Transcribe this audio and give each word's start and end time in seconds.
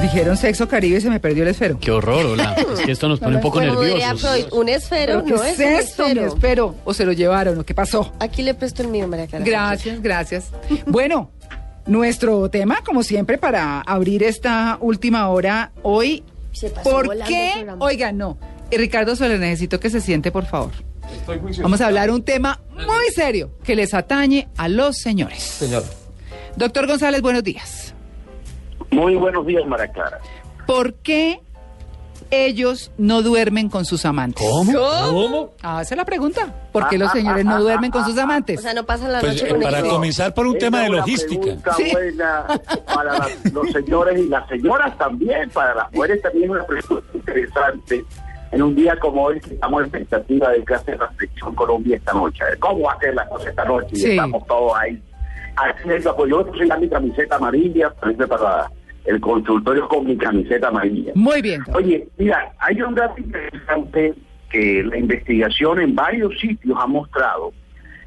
Dijeron 0.00 0.36
sexo 0.36 0.68
caribe 0.68 0.98
y 0.98 1.00
se 1.00 1.10
me 1.10 1.18
perdió 1.18 1.42
el 1.42 1.48
esfero. 1.50 1.78
Qué 1.80 1.90
horror, 1.90 2.24
hola. 2.24 2.54
Es 2.54 2.80
que 2.80 2.92
esto 2.92 3.08
nos 3.08 3.18
pone 3.18 3.36
un 3.36 3.42
poco 3.42 3.58
Como 3.58 3.80
diría 3.82 4.08
nerviosos. 4.12 4.30
Freud, 4.30 4.52
un 4.52 4.68
esfero 4.68 5.24
¿Pero 5.24 5.36
no 5.36 5.42
¿Qué 5.42 5.50
es, 5.50 5.58
es 5.60 5.66
un 5.66 5.72
esto? 5.74 6.02
Mi 6.04 6.08
esfero. 6.10 6.26
esfero. 6.34 6.74
¿O 6.84 6.94
se 6.94 7.04
lo 7.04 7.12
llevaron? 7.12 7.58
¿O 7.58 7.64
qué 7.64 7.74
pasó? 7.74 8.12
Aquí 8.20 8.42
le 8.42 8.54
presto 8.54 8.82
el 8.82 8.88
mío, 8.88 9.08
María 9.08 9.26
Clara. 9.26 9.44
Gracias, 9.44 10.00
gracias. 10.00 10.50
Bueno, 10.86 11.30
nuestro 11.86 12.48
tema, 12.48 12.82
como 12.84 13.02
siempre, 13.02 13.38
para 13.38 13.80
abrir 13.80 14.22
esta 14.22 14.78
última 14.80 15.28
hora 15.30 15.72
hoy. 15.82 16.22
Se 16.52 16.70
pasó 16.70 16.88
¿Por 16.90 17.18
qué? 17.24 17.66
Oigan, 17.80 18.18
no. 18.18 18.38
Ricardo 18.70 19.16
Soler, 19.16 19.40
necesito 19.40 19.80
que 19.80 19.90
se 19.90 20.00
siente, 20.00 20.30
por 20.30 20.46
favor. 20.46 20.70
Vamos 21.62 21.80
a 21.80 21.86
hablar 21.86 22.10
un 22.10 22.22
tema 22.22 22.60
muy 22.74 23.12
serio 23.14 23.50
que 23.64 23.74
les 23.74 23.94
atañe 23.94 24.48
a 24.56 24.68
los 24.68 24.98
señores. 24.98 25.42
Señor. 25.42 25.82
Doctor 26.56 26.86
González, 26.86 27.20
buenos 27.22 27.42
días. 27.42 27.87
Muy 28.90 29.14
buenos 29.16 29.46
días, 29.46 29.66
María 29.66 29.88
Clara. 29.88 30.18
¿Por 30.66 30.94
qué 30.94 31.40
ellos 32.30 32.90
no 32.98 33.22
duermen 33.22 33.68
con 33.68 33.84
sus 33.84 34.04
amantes? 34.04 34.46
¿Cómo? 34.48 34.72
¿Cómo? 34.72 35.50
Ah, 35.62 35.80
esa 35.82 35.94
es 35.94 35.98
la 35.98 36.04
pregunta. 36.04 36.52
¿Por 36.72 36.88
qué 36.88 36.98
los 36.98 37.10
señores 37.12 37.44
no 37.44 37.60
duermen 37.62 37.90
con 37.90 38.04
sus 38.04 38.18
amantes? 38.18 38.58
O 38.58 38.62
sea, 38.62 38.74
no 38.74 38.84
pasan 38.84 39.12
la 39.12 39.20
Pues, 39.20 39.32
noche 39.34 39.46
eh, 39.46 39.50
con 39.50 39.60
para 39.62 39.78
ellos. 39.80 39.92
comenzar 39.92 40.34
por 40.34 40.46
un 40.46 40.56
Esa 40.56 40.66
tema 40.66 40.78
de 40.80 40.84
es 40.84 40.90
una 40.90 40.98
logística. 41.00 41.40
pregunta 41.42 41.72
Sí. 41.74 41.90
buena 41.92 42.46
para 42.94 43.18
las- 43.18 43.52
los 43.52 43.70
señores 43.70 44.18
y 44.20 44.28
las 44.28 44.48
señoras 44.48 44.98
también, 44.98 45.48
para 45.50 45.74
las 45.74 45.92
mujeres 45.92 46.20
también 46.22 46.44
es 46.44 46.50
una 46.50 46.64
pregunta 46.66 47.06
interesante. 47.14 48.04
En 48.50 48.62
un 48.62 48.74
día 48.74 48.98
como 48.98 49.24
hoy, 49.24 49.40
que 49.40 49.54
estamos 49.54 49.80
en 49.80 49.84
expectativa 49.86 50.50
de 50.50 50.64
que 50.64 50.74
hace 50.74 50.96
la 50.96 51.10
selección 51.12 51.54
Colombia 51.54 51.96
esta 51.96 52.12
noche. 52.14 52.42
A 52.42 52.46
ver 52.46 52.58
¿Cómo 52.58 52.80
va 52.86 52.92
a 52.94 52.98
ser 52.98 53.14
la 53.14 53.28
cosa 53.28 53.50
esta 53.50 53.64
noche? 53.64 53.88
Y 53.92 53.96
Sí. 53.96 54.10
estamos 54.12 54.46
todos 54.46 54.72
ahí. 54.78 55.02
Así 55.56 55.90
es, 55.90 56.04
pues 56.16 56.30
yo 56.30 56.44
soy 56.56 56.68
mi 56.80 56.88
camiseta 56.88 57.36
amarilla, 57.36 57.90
parece 58.00 58.26
para 58.26 58.70
el 59.04 59.20
consultorio 59.20 59.88
con 59.88 60.06
mi 60.06 60.16
camiseta 60.16 60.68
amarilla. 60.68 61.12
Muy 61.14 61.40
bien. 61.40 61.62
Oye, 61.74 62.08
mira, 62.18 62.52
hay 62.58 62.80
un 62.82 62.94
dato 62.94 63.18
interesante 63.18 64.14
que 64.50 64.82
la 64.82 64.98
investigación 64.98 65.80
en 65.80 65.94
varios 65.94 66.38
sitios 66.38 66.76
ha 66.80 66.86
mostrado, 66.86 67.52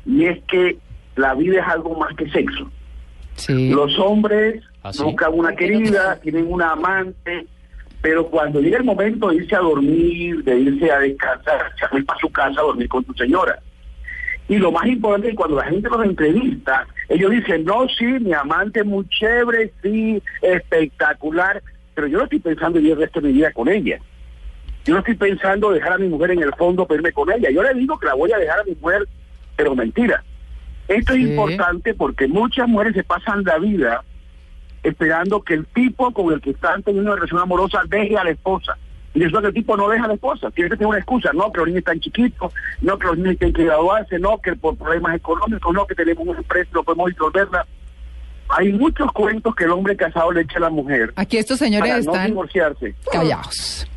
y 0.06 0.26
es 0.26 0.40
que 0.44 0.78
la 1.16 1.34
vida 1.36 1.62
es 1.62 1.68
algo 1.68 1.98
más 1.98 2.16
que 2.16 2.30
sexo. 2.30 2.70
Sí. 3.36 3.70
Los 3.70 3.98
hombres 4.00 4.64
¿Ah, 4.84 4.94
sí? 4.94 5.04
buscan 5.04 5.34
una 5.34 5.56
querida, 5.56 6.20
tienen 6.20 6.52
una 6.52 6.72
amante, 6.72 7.48
pero 8.02 8.28
cuando 8.28 8.60
llega 8.60 8.78
el 8.78 8.84
momento 8.84 9.30
de 9.30 9.38
irse 9.38 9.56
a 9.56 9.60
dormir, 9.60 10.44
de 10.44 10.60
irse 10.60 10.92
a 10.92 11.00
descansar, 11.00 11.72
se 11.80 11.86
van 11.92 12.04
para 12.06 12.20
su 12.20 12.30
casa 12.32 12.60
a 12.60 12.64
dormir 12.64 12.90
con 12.90 13.06
su 13.06 13.14
señora. 13.14 13.60
Y 14.50 14.58
lo 14.58 14.72
más 14.72 14.86
importante 14.88 15.28
es 15.28 15.32
que 15.34 15.38
cuando 15.38 15.58
la 15.58 15.66
gente 15.66 15.88
los 15.90 16.04
entrevista, 16.04 16.88
ellos 17.12 17.32
dicen, 17.32 17.66
no, 17.66 17.90
sí, 17.90 18.06
mi 18.06 18.32
amante 18.32 18.80
es 18.80 18.86
muy 18.86 19.06
chévere, 19.10 19.74
sí, 19.84 20.24
espectacular, 20.42 21.62
pero 21.94 22.08
yo 22.08 22.18
no 22.18 22.24
estoy 22.24 22.40
pensando 22.40 22.80
vivir 22.80 22.94
el 22.94 23.00
resto 23.00 23.20
de 23.20 23.28
mi 23.28 23.34
vida 23.34 23.52
con 23.52 23.68
ella. 23.68 24.00
Yo 24.86 24.94
no 24.94 25.00
estoy 25.00 25.16
pensando 25.16 25.72
dejar 25.72 25.94
a 25.94 25.98
mi 25.98 26.08
mujer 26.08 26.32
en 26.32 26.42
el 26.42 26.54
fondo 26.56 26.86
para 26.86 27.00
irme 27.00 27.12
con 27.12 27.30
ella. 27.30 27.50
Yo 27.52 27.64
le 27.64 27.74
digo 27.74 28.00
que 28.00 28.08
la 28.08 28.14
voy 28.14 28.32
a 28.32 28.38
dejar 28.38 28.62
a 28.62 28.64
mi 28.64 28.76
mujer, 28.80 29.08
pero 29.58 29.76
mentira. 29.76 30.24
Esto 30.88 31.14
es 31.14 31.20
importante 31.20 31.94
porque 31.94 32.30
muchas 32.30 32.68
mujeres 32.70 32.96
se 32.96 33.04
pasan 33.04 33.44
la 33.44 33.58
vida 33.60 34.04
esperando 34.82 35.42
que 35.42 35.56
el 35.56 35.66
tipo 35.66 36.12
con 36.12 36.34
el 36.34 36.40
que 36.40 36.52
están 36.52 36.82
teniendo 36.82 37.12
una 37.12 37.18
relación 37.18 37.42
amorosa 37.42 37.82
deje 37.88 38.18
a 38.18 38.24
la 38.24 38.32
esposa. 38.32 38.78
Y 39.14 39.20
resulta 39.20 39.42
que 39.42 39.48
el 39.48 39.54
tipo 39.54 39.76
no 39.76 39.90
deja 39.90 40.08
la 40.08 40.14
esposa. 40.14 40.50
Tiene 40.52 40.70
que 40.70 40.78
tener 40.78 40.88
una 40.88 40.98
excusa. 41.00 41.32
No, 41.34 41.52
que 41.52 41.58
los 41.60 41.68
niños 41.68 41.80
están 41.80 42.00
chiquitos, 42.00 42.54
no, 42.82 42.98
que 42.98 43.08
los 43.08 43.18
niños 43.18 43.38
tienen 43.38 43.54
que 43.54 43.66
graduarse, 43.66 44.20
no, 44.20 44.38
que 44.40 44.56
por 44.56 44.78
problemas 44.78 45.16
económicos, 45.16 45.74
no, 45.74 45.86
que 45.86 45.96
tenemos 45.96 46.26
una 46.28 46.38
empresa 46.40 46.70
y 46.72 46.76
no 46.76 46.84
podemos 46.84 47.10
disolverla. 47.10 47.66
Hay 48.50 48.72
muchos 48.74 49.12
cuentos 49.12 49.56
que 49.56 49.64
el 49.66 49.72
hombre 49.72 49.96
casado 49.96 50.32
le 50.32 50.42
echa 50.42 50.58
a 50.58 50.62
la 50.62 50.70
mujer 50.70 51.14
Aquí 51.16 51.38
estos 51.38 51.58
señores 51.58 51.90
para 51.90 52.02
no 52.04 52.12
están 52.12 52.28
divorciarse. 52.28 52.96
callados. 53.12 53.88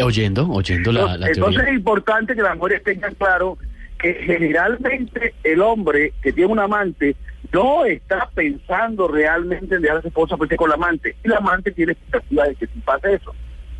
Oyendo, 0.00 0.48
oyendo 0.50 0.92
la, 0.92 1.16
la 1.16 1.26
Entonces 1.28 1.54
teoría. 1.56 1.70
es 1.72 1.76
importante 1.78 2.34
que 2.36 2.42
las 2.42 2.56
mujeres 2.56 2.84
tengan 2.84 3.14
claro 3.14 3.56
que 3.98 4.14
generalmente 4.14 5.34
el 5.42 5.60
hombre 5.62 6.12
que 6.22 6.32
tiene 6.32 6.52
un 6.52 6.58
amante 6.60 7.16
no 7.52 7.84
está 7.84 8.28
pensando 8.34 9.08
realmente 9.08 9.74
en 9.76 9.82
dejar 9.82 9.98
a 9.98 10.02
su 10.02 10.08
esposa 10.08 10.36
porque 10.36 10.56
con 10.56 10.68
la 10.68 10.74
amante. 10.74 11.16
Y 11.24 11.28
la 11.28 11.38
amante 11.38 11.72
tiene 11.72 11.92
expectativa 11.92 12.44
de 12.44 12.54
que 12.56 12.66
si 12.66 12.78
pasa 12.80 13.10
eso. 13.10 13.34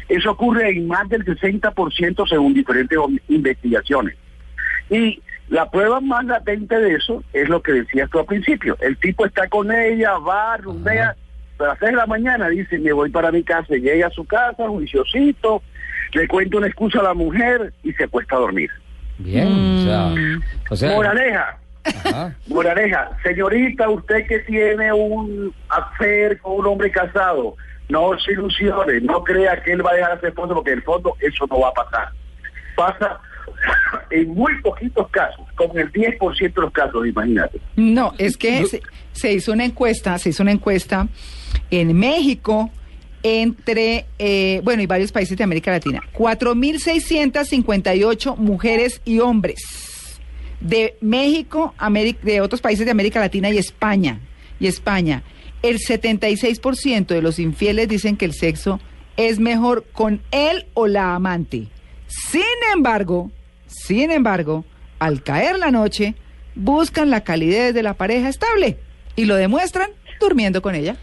Eso 0.09 0.31
ocurre 0.31 0.71
en 0.71 0.87
más 0.87 1.09
del 1.09 1.25
60% 1.25 2.28
según 2.28 2.55
diferentes 2.55 2.99
investigaciones. 3.28 4.17
Y 4.89 5.21
la 5.49 5.71
prueba 5.71 6.00
más 6.00 6.25
latente 6.25 6.78
de 6.78 6.94
eso 6.94 7.22
es 7.33 7.49
lo 7.49 7.62
que 7.62 7.72
decías 7.72 8.11
tú 8.11 8.19
al 8.19 8.27
principio. 8.27 8.77
El 8.81 8.97
tipo 8.97 9.27
está 9.27 9.49
con 9.49 9.71
ella, 9.72 10.19
va, 10.19 10.56
rumbea, 10.56 11.16
pero 11.56 11.71
a 11.71 11.75
las 11.75 11.78
6 11.81 11.91
de 11.93 11.97
la 11.97 12.06
mañana 12.06 12.49
dice, 12.49 12.78
me 12.78 12.93
voy 12.93 13.11
para 13.11 13.33
mi 13.33 13.43
casa, 13.43 13.77
y 13.77 13.81
llega 13.81 14.09
a 14.09 14.11
su 14.11 14.25
casa, 14.25 14.69
juiciosito, 14.69 15.62
le 16.12 16.28
cuenta 16.28 16.59
una 16.59 16.66
excusa 16.66 17.00
a 17.00 17.05
la 17.05 17.15
mujer 17.15 17.72
y 17.83 17.93
se 17.93 18.05
acuesta 18.05 18.37
a 18.37 18.41
dormir. 18.41 18.71
Bien, 19.19 19.49
o 19.49 19.84
sea, 19.84 20.15
o 20.71 20.77
sea, 20.77 20.95
Moraleja, 20.95 21.59
ajá. 21.84 22.34
moraleja, 22.49 23.11
señorita, 23.22 23.89
usted 23.89 24.27
que 24.27 24.41
tiene 24.41 24.93
un 24.93 25.55
affair 25.69 26.39
con 26.41 26.61
un 26.61 26.66
hombre 26.66 26.91
casado, 26.91 27.56
no 27.88 28.19
se 28.19 28.32
ilusione, 28.32 29.00
no 29.00 29.22
crea 29.22 29.62
que 29.62 29.72
él 29.72 29.84
va 29.86 29.91
a 29.92 29.94
dejar 29.94 30.12
a 30.12 30.20
su 30.20 30.26
esposo 30.26 30.54
porque 30.54 30.70
en 30.72 30.78
el 30.78 30.84
fondo 30.84 31.16
eso 31.20 31.47
no 31.48 31.60
va 31.60 31.69
a 31.69 31.72
pasar. 31.74 32.08
Pasa 32.76 33.20
en 34.10 34.28
muy 34.34 34.60
poquitos 34.62 35.08
casos, 35.10 35.47
como 35.54 35.74
el 35.78 35.92
10% 35.92 36.38
de 36.54 36.60
los 36.62 36.72
casos, 36.72 37.06
imagínate. 37.06 37.60
No, 37.76 38.12
es 38.19 38.36
que 38.36 38.66
se, 38.66 38.82
se 39.12 39.32
hizo 39.32 39.52
una 39.52 39.64
encuesta, 39.64 40.19
se 40.19 40.30
hizo 40.30 40.42
una 40.42 40.52
encuesta 40.52 41.06
en 41.70 41.97
México 41.97 42.70
entre, 43.22 44.06
eh, 44.18 44.60
bueno, 44.62 44.82
y 44.82 44.86
varios 44.86 45.10
países 45.10 45.36
de 45.36 45.42
América 45.44 45.70
Latina. 45.72 46.00
4.658 47.06 48.36
mujeres 48.36 49.00
y 49.04 49.18
hombres 49.20 50.20
de 50.60 50.97
México, 51.00 51.74
Ameri- 51.78 52.18
de 52.20 52.41
otros 52.41 52.60
países 52.60 52.84
de 52.86 52.92
América 52.92 53.20
Latina 53.20 53.50
y 53.50 53.58
España. 53.58 54.20
Y 54.58 54.66
España. 54.68 55.22
El 55.62 55.78
76% 55.78 57.06
de 57.06 57.22
los 57.22 57.39
infieles 57.39 57.89
dicen 57.89 58.17
que 58.17 58.25
el 58.25 58.33
sexo 58.34 58.81
es 59.17 59.39
mejor 59.39 59.84
con 59.93 60.21
él 60.31 60.67
o 60.75 60.87
la 60.87 61.15
amante. 61.15 61.69
Sin 62.06 62.43
embargo, 62.75 63.31
sin 63.66 64.11
embargo, 64.11 64.65
al 64.99 65.22
caer 65.22 65.59
la 65.59 65.71
noche, 65.71 66.15
buscan 66.55 67.11
la 67.11 67.22
calidez 67.25 67.75
de 67.75 67.83
la 67.83 67.95
pareja 67.95 68.28
estable 68.28 68.78
y 69.16 69.25
lo 69.25 69.37
demuestran 69.37 69.91
durmiendo 70.21 70.62
con 70.62 70.75
ella. 70.75 70.97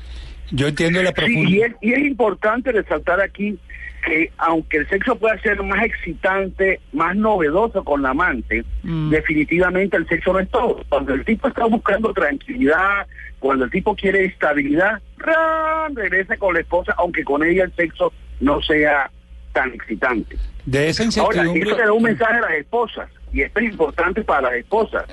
yo 0.51 0.67
entiendo 0.67 1.01
la 1.03 1.09
Sí, 1.09 1.15
y, 1.15 1.25
profundidad. 1.25 1.67
es, 1.67 1.75
y 1.81 1.93
es 1.93 1.99
importante 2.05 2.71
resaltar 2.71 3.19
aquí 3.21 3.57
que 4.05 4.31
aunque 4.37 4.77
el 4.77 4.89
sexo 4.89 5.15
pueda 5.15 5.37
ser 5.41 5.61
más 5.63 5.83
excitante, 5.83 6.79
más 6.91 7.15
novedoso 7.15 7.83
con 7.83 8.01
la 8.01 8.09
amante, 8.09 8.63
Mm. 8.83 9.09
definitivamente 9.11 9.97
el 9.97 10.07
sexo 10.07 10.33
no 10.33 10.39
es 10.39 10.49
todo. 10.49 10.83
Cuando 10.89 11.13
el 11.13 11.23
tipo 11.25 11.47
está 11.47 11.65
buscando 11.65 12.13
tranquilidad, 12.13 13.07
cuando 13.39 13.65
el 13.65 13.71
tipo 13.71 13.95
quiere 13.95 14.25
estabilidad, 14.25 15.01
¡ran! 15.17 15.95
regresa 15.95 16.37
con 16.37 16.53
la 16.53 16.61
esposa, 16.61 16.93
aunque 16.97 17.23
con 17.23 17.43
ella 17.43 17.63
el 17.65 17.73
sexo 17.75 18.11
no 18.39 18.61
sea 18.61 19.09
tan 19.53 19.73
excitante. 19.73 20.35
De 20.65 20.89
esa 20.89 21.03
Ahora, 21.21 21.43
incertidumbre. 21.43 21.61
esto 21.61 21.77
le 21.77 21.83
da 21.85 21.93
un 21.93 22.03
mensaje 22.03 22.33
a 22.37 22.41
las 22.41 22.51
esposas, 22.53 23.09
y 23.31 23.41
esto 23.41 23.59
es 23.59 23.65
importante 23.71 24.21
para 24.23 24.41
las 24.49 24.53
esposas. 24.53 25.05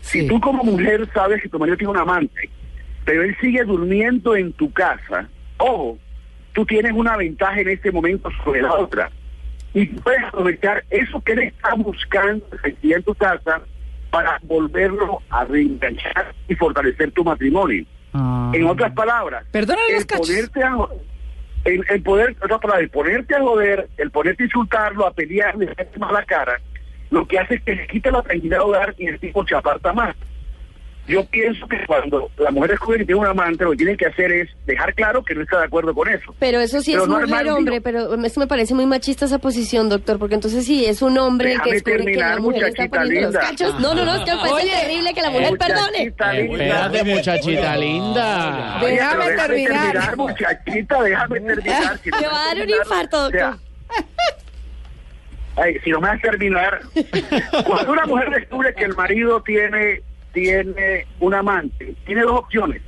Sí. 0.00 0.20
Si 0.22 0.26
tú 0.28 0.40
como 0.40 0.62
mujer 0.64 1.08
sabes 1.12 1.42
que 1.42 1.48
tu 1.48 1.58
marido 1.58 1.76
tiene 1.76 1.90
un 1.90 1.98
amante, 1.98 2.48
pero 3.04 3.22
él 3.22 3.36
sigue 3.40 3.64
durmiendo 3.64 4.34
en 4.36 4.52
tu 4.52 4.72
casa, 4.72 5.28
ojo, 5.58 5.98
tú 6.56 6.64
tienes 6.64 6.92
una 6.92 7.18
ventaja 7.18 7.60
en 7.60 7.68
este 7.68 7.92
momento 7.92 8.30
sobre 8.42 8.62
la 8.62 8.72
otra. 8.72 9.10
Y 9.74 9.84
puedes 9.84 10.24
aprovechar 10.24 10.82
eso 10.88 11.20
que 11.20 11.32
él 11.32 11.40
está 11.40 11.74
buscando 11.74 12.46
en 12.64 13.02
tu 13.02 13.14
casa 13.14 13.60
para 14.10 14.38
volverlo 14.42 15.20
a 15.28 15.44
reenganchar 15.44 16.34
y 16.48 16.54
fortalecer 16.54 17.10
tu 17.10 17.22
matrimonio. 17.22 17.84
Ah. 18.14 18.50
En 18.54 18.64
otras 18.64 18.90
palabras, 18.94 19.44
el 19.52 19.66
ponerte 19.66 20.62
a 20.62 20.76
el, 21.66 21.84
el 21.90 22.02
poder, 22.02 22.34
otras 22.42 22.60
palabras, 22.60 22.84
el 22.84 22.90
ponerte 22.90 23.34
a 23.34 23.40
joder, 23.40 23.88
el 23.98 24.10
ponerte 24.10 24.44
a 24.44 24.46
insultarlo, 24.46 25.06
a 25.06 25.12
pelearle, 25.12 25.74
a 26.00 26.12
la 26.12 26.24
cara, 26.24 26.58
lo 27.10 27.28
que 27.28 27.38
hace 27.38 27.56
es 27.56 27.62
que 27.64 27.74
le 27.74 27.86
quita 27.86 28.10
la 28.10 28.22
tranquilidad 28.22 28.60
al 28.60 28.66
hogar 28.66 28.94
y 28.96 29.08
el 29.08 29.20
tipo 29.20 29.46
se 29.46 29.54
aparta 29.54 29.92
más. 29.92 30.16
Yo 31.08 31.24
pienso 31.26 31.66
que 31.68 31.76
cuando 31.86 32.30
la 32.38 32.50
mujer 32.50 32.70
descubre 32.72 32.98
que 32.98 33.04
tiene 33.04 33.20
un 33.20 33.26
amante, 33.26 33.64
lo 33.64 33.70
que 33.70 33.76
tiene 33.76 33.96
que 33.96 34.06
hacer 34.06 34.32
es 34.32 34.48
dejar 34.66 34.92
claro 34.94 35.22
que 35.24 35.34
no 35.34 35.42
está 35.42 35.58
de 35.60 35.64
acuerdo 35.66 35.94
con 35.94 36.08
eso. 36.08 36.34
Pero 36.38 36.60
eso 36.60 36.80
sí 36.80 36.92
Pero 36.92 37.04
es 37.04 37.08
no 37.08 37.20
mujer 37.20 37.48
hombre, 37.50 37.80
pero 37.80 38.14
eso 38.24 38.40
me 38.40 38.46
parece 38.46 38.74
muy 38.74 38.86
machista 38.86 39.24
esa 39.26 39.38
posición, 39.38 39.88
doctor, 39.88 40.18
porque 40.18 40.34
entonces 40.34 40.64
sí 40.66 40.84
es 40.84 41.02
un 41.02 41.16
hombre 41.18 41.52
el 41.52 41.60
que 41.62 41.72
Déjame 41.74 41.74
descubre 41.74 42.12
que 42.12 42.18
la 42.18 42.26
terminar, 42.34 42.40
mujer 42.40 42.64
está 42.64 42.82
muchachita 42.82 42.98
poniendo 42.98 43.20
los 43.20 43.32
linda. 43.32 43.40
cachos. 43.50 43.80
No, 43.80 43.94
no, 43.94 44.04
no, 44.04 44.14
es 44.16 44.24
que 44.24 44.30
me 44.32 44.36
parece 44.38 44.54
Oye, 44.54 44.80
terrible 44.80 45.14
que 45.14 45.22
la 45.22 45.30
mujer 45.30 45.58
perdone. 45.58 45.98
Muchachita 46.10 46.32
linda. 46.32 46.64
Espérate, 46.64 47.04
muchachita 47.04 47.76
linda. 47.76 48.80
Oye, 48.82 48.92
Déjame 48.92 49.24
terminar. 49.36 50.16
muchachita, 50.16 51.02
déjame 51.02 51.40
terminar. 51.40 51.98
Si 52.02 52.10
no 52.10 52.16
Me 52.20 52.26
va 52.26 52.32
a 52.42 52.46
dar 52.46 52.54
un 52.54 52.58
terminar, 52.58 52.80
infarto, 52.84 53.26
o 53.26 53.30
sea, 53.30 53.50
doctor. 53.50 53.60
ay, 55.56 55.78
si 55.84 55.90
no 55.90 56.00
me 56.00 56.08
vas 56.08 56.18
a 56.18 56.22
terminar, 56.22 56.80
cuando 57.66 57.92
una 57.92 58.06
mujer 58.06 58.30
descubre 58.30 58.74
que 58.74 58.84
el 58.84 58.94
marido 58.94 59.40
tiene 59.42 60.02
tiene 60.36 61.06
un 61.18 61.32
amante, 61.32 61.94
tiene 62.04 62.20
dos 62.20 62.40
opciones. 62.40 62.82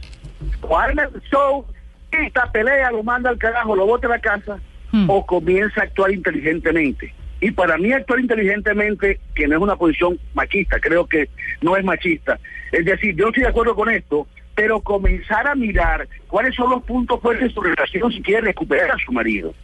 O 0.60 0.76
arma 0.76 1.04
el 1.04 1.22
show, 1.30 1.64
esta 2.12 2.52
pelea, 2.52 2.90
lo 2.90 3.02
manda 3.02 3.30
al 3.30 3.38
carajo, 3.38 3.74
lo 3.74 3.86
bota 3.86 4.06
a 4.06 4.10
la 4.10 4.18
casa, 4.18 4.60
Hmm. 4.90 5.08
o 5.08 5.24
comienza 5.24 5.80
a 5.80 5.84
actuar 5.84 6.10
inteligentemente. 6.12 7.12
Y 7.40 7.50
para 7.50 7.76
mí 7.76 7.92
actuar 7.92 8.20
inteligentemente, 8.20 9.20
que 9.34 9.46
no 9.46 9.56
es 9.56 9.62
una 9.62 9.76
posición 9.76 10.18
machista, 10.34 10.80
creo 10.80 11.06
que 11.06 11.28
no 11.60 11.76
es 11.76 11.84
machista. 11.84 12.38
Es 12.72 12.84
decir, 12.84 13.14
yo 13.14 13.28
estoy 13.28 13.44
de 13.44 13.50
acuerdo 13.50 13.74
con 13.74 13.90
esto, 13.90 14.26
pero 14.54 14.80
comenzar 14.80 15.46
a 15.46 15.54
mirar 15.54 16.08
cuáles 16.26 16.54
son 16.54 16.70
los 16.70 16.82
puntos 16.82 17.20
fuertes 17.20 17.48
de 17.48 17.54
su 17.54 17.60
relación 17.60 18.10
si 18.12 18.22
quiere 18.22 18.42
recuperar 18.42 18.90
a 18.90 18.98
su 19.04 19.12
marido. 19.12 19.54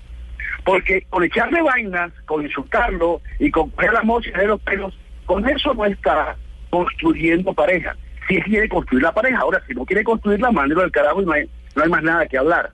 Porque 0.63 1.07
con 1.11 1.25
echarle 1.25 1.63
vainas, 1.63 2.13
con 2.27 2.45
insultarlo 2.45 3.21
y 3.39 3.51
con 3.51 3.71
coger 3.71 3.93
la 3.93 4.03
mocha 4.03 4.31
de 4.39 4.47
los 4.47 4.61
pelos, 4.61 4.99
con 5.27 5.49
eso 5.49 5.75
no 5.75 5.85
está 5.87 6.37
construyendo 6.75 7.55
pareja. 7.55 7.97
Si 8.27 8.41
quiere 8.43 8.69
construir 8.69 9.05
la 9.05 9.13
pareja, 9.13 9.39
ahora 9.39 9.63
si 9.65 9.75
no 9.75 9.85
quiere 9.85 10.03
construirla, 10.03 10.51
mándelo 10.51 10.83
al 10.83 10.91
carajo 10.91 11.23
y 11.23 11.25
no 11.25 11.33
hay, 11.33 11.49
no 11.77 11.85
hay 11.85 11.89
más 11.89 12.03
nada 12.03 12.27
que 12.27 12.37
hablar. 12.37 12.73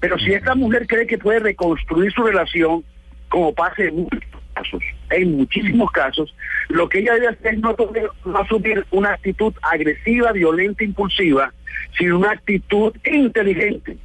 Pero 0.00 0.18
si 0.18 0.32
esta 0.32 0.54
mujer 0.54 0.86
cree 0.86 1.06
que 1.06 1.18
puede 1.18 1.40
reconstruir 1.40 2.10
su 2.12 2.22
relación, 2.22 2.82
como 3.28 3.52
pasa 3.52 3.82
en 3.82 3.96
muchos 3.96 4.20
casos, 4.54 4.82
en 5.10 5.36
muchísimos 5.36 5.90
casos, 5.90 6.34
lo 6.70 6.88
que 6.88 7.00
ella 7.00 7.12
debe 7.14 7.28
hacer 7.28 7.54
es 7.54 7.60
no, 7.60 7.76
no 8.24 8.38
asumir 8.38 8.86
una 8.90 9.12
actitud 9.12 9.52
agresiva, 9.60 10.32
violenta, 10.32 10.82
impulsiva, 10.82 11.52
sino 11.98 12.20
una 12.20 12.30
actitud 12.30 12.96
inteligente. 13.04 13.98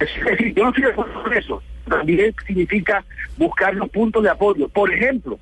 Es 0.00 0.24
decir, 0.24 0.54
yo 0.54 0.64
no 0.64 0.68
estoy 0.70 0.84
de 0.84 0.90
acuerdo 0.90 1.22
con 1.22 1.32
eso. 1.34 1.62
También 1.86 2.34
significa 2.46 3.04
buscar 3.36 3.74
los 3.74 3.90
puntos 3.90 4.22
de 4.22 4.30
apoyo. 4.30 4.68
Por 4.70 4.90
ejemplo, 4.90 5.38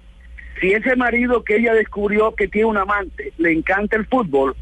si 0.61 0.73
ese 0.73 0.97
marido 0.97 1.43
que 1.45 1.57
ella 1.57 1.75
descubrió 1.75 2.35
que 2.35 2.49
tiene 2.49 2.67
un 2.67 2.77
amante 2.77 3.33
le 3.39 3.53
encanta 3.53 3.97
el 3.97 4.07
fútbol, 4.07 4.55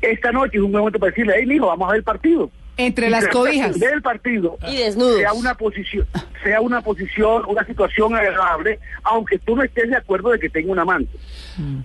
esta 0.00 0.32
noche 0.32 0.56
es 0.58 0.62
un 0.62 0.72
momento 0.72 0.98
para 0.98 1.10
decirle, 1.10 1.34
hey, 1.36 1.46
mijo, 1.46 1.66
vamos 1.66 1.88
a 1.88 1.92
ver 1.92 1.98
el 1.98 2.04
partido. 2.04 2.50
Entre 2.76 3.08
Y 3.08 3.10
las 3.10 3.28
cobijas. 3.28 3.78
Del 3.78 4.00
partido 4.00 4.56
Y 4.66 4.76
desnudos. 4.78 5.18
sea 5.18 5.32
una 5.34 5.54
posición, 5.54 6.06
sea 6.42 6.60
una 6.62 6.80
posición, 6.80 7.42
una 7.46 7.64
situación 7.66 8.14
agradable, 8.14 8.78
aunque 9.02 9.38
tú 9.38 9.54
no 9.56 9.62
estés 9.62 9.90
de 9.90 9.96
acuerdo 9.96 10.30
de 10.30 10.38
que 10.38 10.48
tenga 10.48 10.72
un 10.72 10.78
amante. 10.78 11.18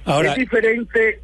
Ahora, 0.05 0.29
es 0.31 0.35
diferente, 0.37 1.19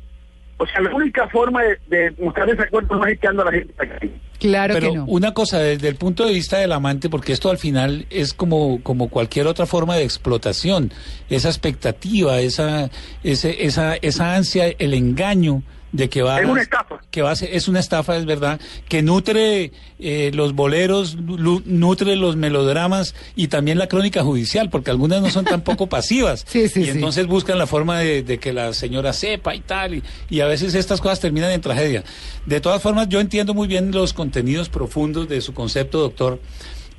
o 0.57 0.65
sea, 0.67 0.81
la 0.81 0.93
única 0.93 1.27
forma 1.29 1.63
de, 1.63 1.77
de 1.87 2.11
mostrar 2.21 2.47
desacuerdo 2.47 2.95
no 2.95 3.05
es 3.05 3.13
echando 3.13 3.43
a 3.43 3.45
la 3.45 3.51
gente 3.51 3.73
a 3.77 3.85
la 3.85 3.99
calle. 3.99 4.11
Claro 4.41 4.73
pero 4.73 4.89
que 4.89 4.97
no. 4.97 5.05
una 5.05 5.35
cosa, 5.35 5.59
desde 5.59 5.88
el 5.88 5.97
punto 5.97 6.25
de 6.25 6.33
vista 6.33 6.57
del 6.57 6.71
amante, 6.71 7.09
porque 7.09 7.31
esto 7.31 7.51
al 7.51 7.59
final 7.59 8.07
es 8.09 8.33
como, 8.33 8.81
como 8.81 9.07
cualquier 9.07 9.45
otra 9.45 9.67
forma 9.67 9.95
de 9.95 10.03
explotación, 10.03 10.91
esa 11.29 11.47
expectativa, 11.47 12.39
esa, 12.39 12.89
ese, 13.23 13.63
esa, 13.63 13.97
esa 13.97 14.35
ansia, 14.35 14.73
el 14.79 14.95
engaño 14.95 15.61
de 15.91 16.09
que 16.09 16.21
va 16.21 16.39
Es 16.39 16.47
a- 16.47 16.51
una 16.51 16.61
estafa. 16.61 16.99
que 17.11 17.21
va 17.21 17.31
a 17.31 17.35
ser- 17.35 17.49
es 17.53 17.67
una 17.67 17.79
estafa 17.79 18.15
es 18.17 18.25
verdad 18.25 18.59
que 18.88 19.01
nutre 19.01 19.71
eh, 19.99 20.31
los 20.33 20.53
boleros 20.53 21.17
nutre 21.17 22.15
los 22.15 22.35
melodramas 22.35 23.13
y 23.35 23.47
también 23.49 23.77
la 23.77 23.88
crónica 23.88 24.23
judicial 24.23 24.69
porque 24.69 24.89
algunas 24.91 25.21
no 25.21 25.29
son 25.29 25.45
tampoco 25.45 25.88
pasivas 25.89 26.45
Sí, 26.47 26.69
sí, 26.69 26.81
y 26.81 26.83
sí. 26.85 26.89
entonces 26.91 27.27
buscan 27.27 27.57
la 27.57 27.67
forma 27.67 27.99
de, 27.99 28.23
de 28.23 28.39
que 28.39 28.53
la 28.53 28.73
señora 28.73 29.13
sepa 29.13 29.53
y 29.53 29.59
tal 29.61 29.95
y, 29.95 30.03
y 30.29 30.39
a 30.39 30.47
veces 30.47 30.73
estas 30.75 31.01
cosas 31.01 31.19
terminan 31.19 31.51
en 31.51 31.61
tragedia 31.61 32.03
de 32.45 32.61
todas 32.61 32.81
formas 32.81 33.09
yo 33.09 33.19
entiendo 33.19 33.53
muy 33.53 33.67
bien 33.67 33.91
los 33.91 34.13
contenidos 34.13 34.69
profundos 34.69 35.27
de 35.27 35.41
su 35.41 35.53
concepto 35.53 35.99
doctor 35.99 36.39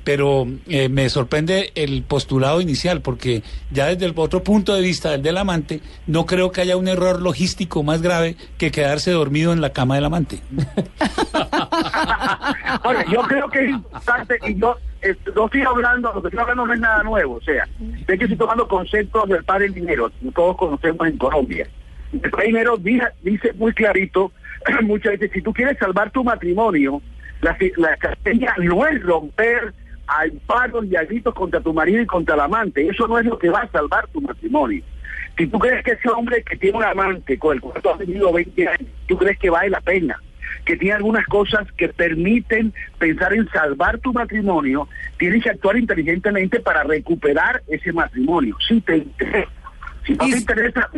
pero 0.03 0.45
eh, 0.67 0.89
me 0.89 1.09
sorprende 1.09 1.71
el 1.75 2.03
postulado 2.03 2.61
inicial, 2.61 3.01
porque 3.01 3.41
ya 3.71 3.87
desde 3.87 4.05
el 4.05 4.13
otro 4.15 4.43
punto 4.43 4.75
de 4.75 4.81
vista, 4.81 5.09
del 5.11 5.23
del 5.23 5.37
amante, 5.37 5.81
no 6.07 6.25
creo 6.25 6.51
que 6.51 6.61
haya 6.61 6.77
un 6.77 6.87
error 6.87 7.21
logístico 7.21 7.83
más 7.83 8.01
grave 8.01 8.35
que 8.57 8.71
quedarse 8.71 9.11
dormido 9.11 9.53
en 9.53 9.61
la 9.61 9.71
cama 9.71 9.95
del 9.95 10.05
amante. 10.05 10.39
Ahora, 12.83 13.05
yo 13.11 13.21
creo 13.21 13.49
que 13.49 13.65
es 13.65 13.69
importante, 13.69 14.37
y 14.47 14.59
yo 14.59 14.77
no 15.35 15.45
estoy 15.45 15.61
hablando, 15.61 16.11
lo 16.13 16.21
que 16.21 16.27
estoy 16.29 16.41
hablando 16.41 16.67
no 16.67 16.73
es 16.73 16.79
nada 16.79 17.03
nuevo, 17.03 17.35
o 17.35 17.41
sea, 17.41 17.67
sé 18.07 18.17
que 18.17 18.23
estoy 18.25 18.37
tomando 18.37 18.67
conceptos 18.67 19.29
del 19.29 19.43
padre 19.43 19.65
del 19.65 19.75
dinero, 19.75 20.11
todos 20.33 20.57
conocemos 20.57 21.07
en 21.07 21.17
Colombia. 21.17 21.67
El 22.11 22.29
padre 22.29 22.47
dinero 22.47 22.77
dice, 22.77 23.53
muy 23.55 23.73
clarito, 23.73 24.31
muchas 24.83 25.13
veces, 25.13 25.31
si 25.33 25.41
tú 25.41 25.53
quieres 25.53 25.77
salvar 25.77 26.11
tu 26.11 26.23
matrimonio, 26.23 27.01
la, 27.41 27.57
la 27.77 27.97
no 28.59 28.87
es 28.87 29.03
romper 29.03 29.73
a 30.07 30.23
paros 30.45 30.85
y 30.85 30.95
a 30.95 31.03
gritos 31.03 31.33
contra 31.33 31.61
tu 31.61 31.73
marido 31.73 32.01
y 32.01 32.05
contra 32.05 32.35
el 32.35 32.41
amante, 32.41 32.87
eso 32.87 33.07
no 33.07 33.17
es 33.17 33.25
lo 33.25 33.37
que 33.37 33.49
va 33.49 33.59
a 33.59 33.71
salvar 33.71 34.07
tu 34.07 34.21
matrimonio. 34.21 34.83
Si 35.37 35.47
tú 35.47 35.57
crees 35.57 35.83
que 35.83 35.91
ese 35.91 36.09
hombre 36.09 36.43
que 36.43 36.57
tiene 36.57 36.77
un 36.77 36.83
amante 36.83 37.39
con 37.39 37.55
el 37.55 37.61
cual 37.61 37.81
tú 37.81 37.89
has 37.89 37.99
vivido 37.99 38.31
20 38.31 38.67
años, 38.67 38.89
tú 39.07 39.17
crees 39.17 39.37
que 39.39 39.49
vale 39.49 39.69
la 39.69 39.81
pena, 39.81 40.21
que 40.65 40.77
tiene 40.77 40.95
algunas 40.95 41.25
cosas 41.27 41.71
que 41.73 41.89
permiten 41.89 42.73
pensar 42.99 43.33
en 43.33 43.47
salvar 43.49 43.97
tu 43.99 44.13
matrimonio, 44.13 44.87
tienes 45.17 45.43
que 45.43 45.49
actuar 45.49 45.77
inteligentemente 45.77 46.59
para 46.59 46.83
recuperar 46.83 47.63
ese 47.67 47.91
matrimonio. 47.91 48.55
Si 48.67 48.79
te 48.81 48.97
interesa, 48.97 49.49
si 50.05 50.13
no 50.13 50.27
Y 50.27 50.31
te 50.31 50.37
interesa, 50.37 50.89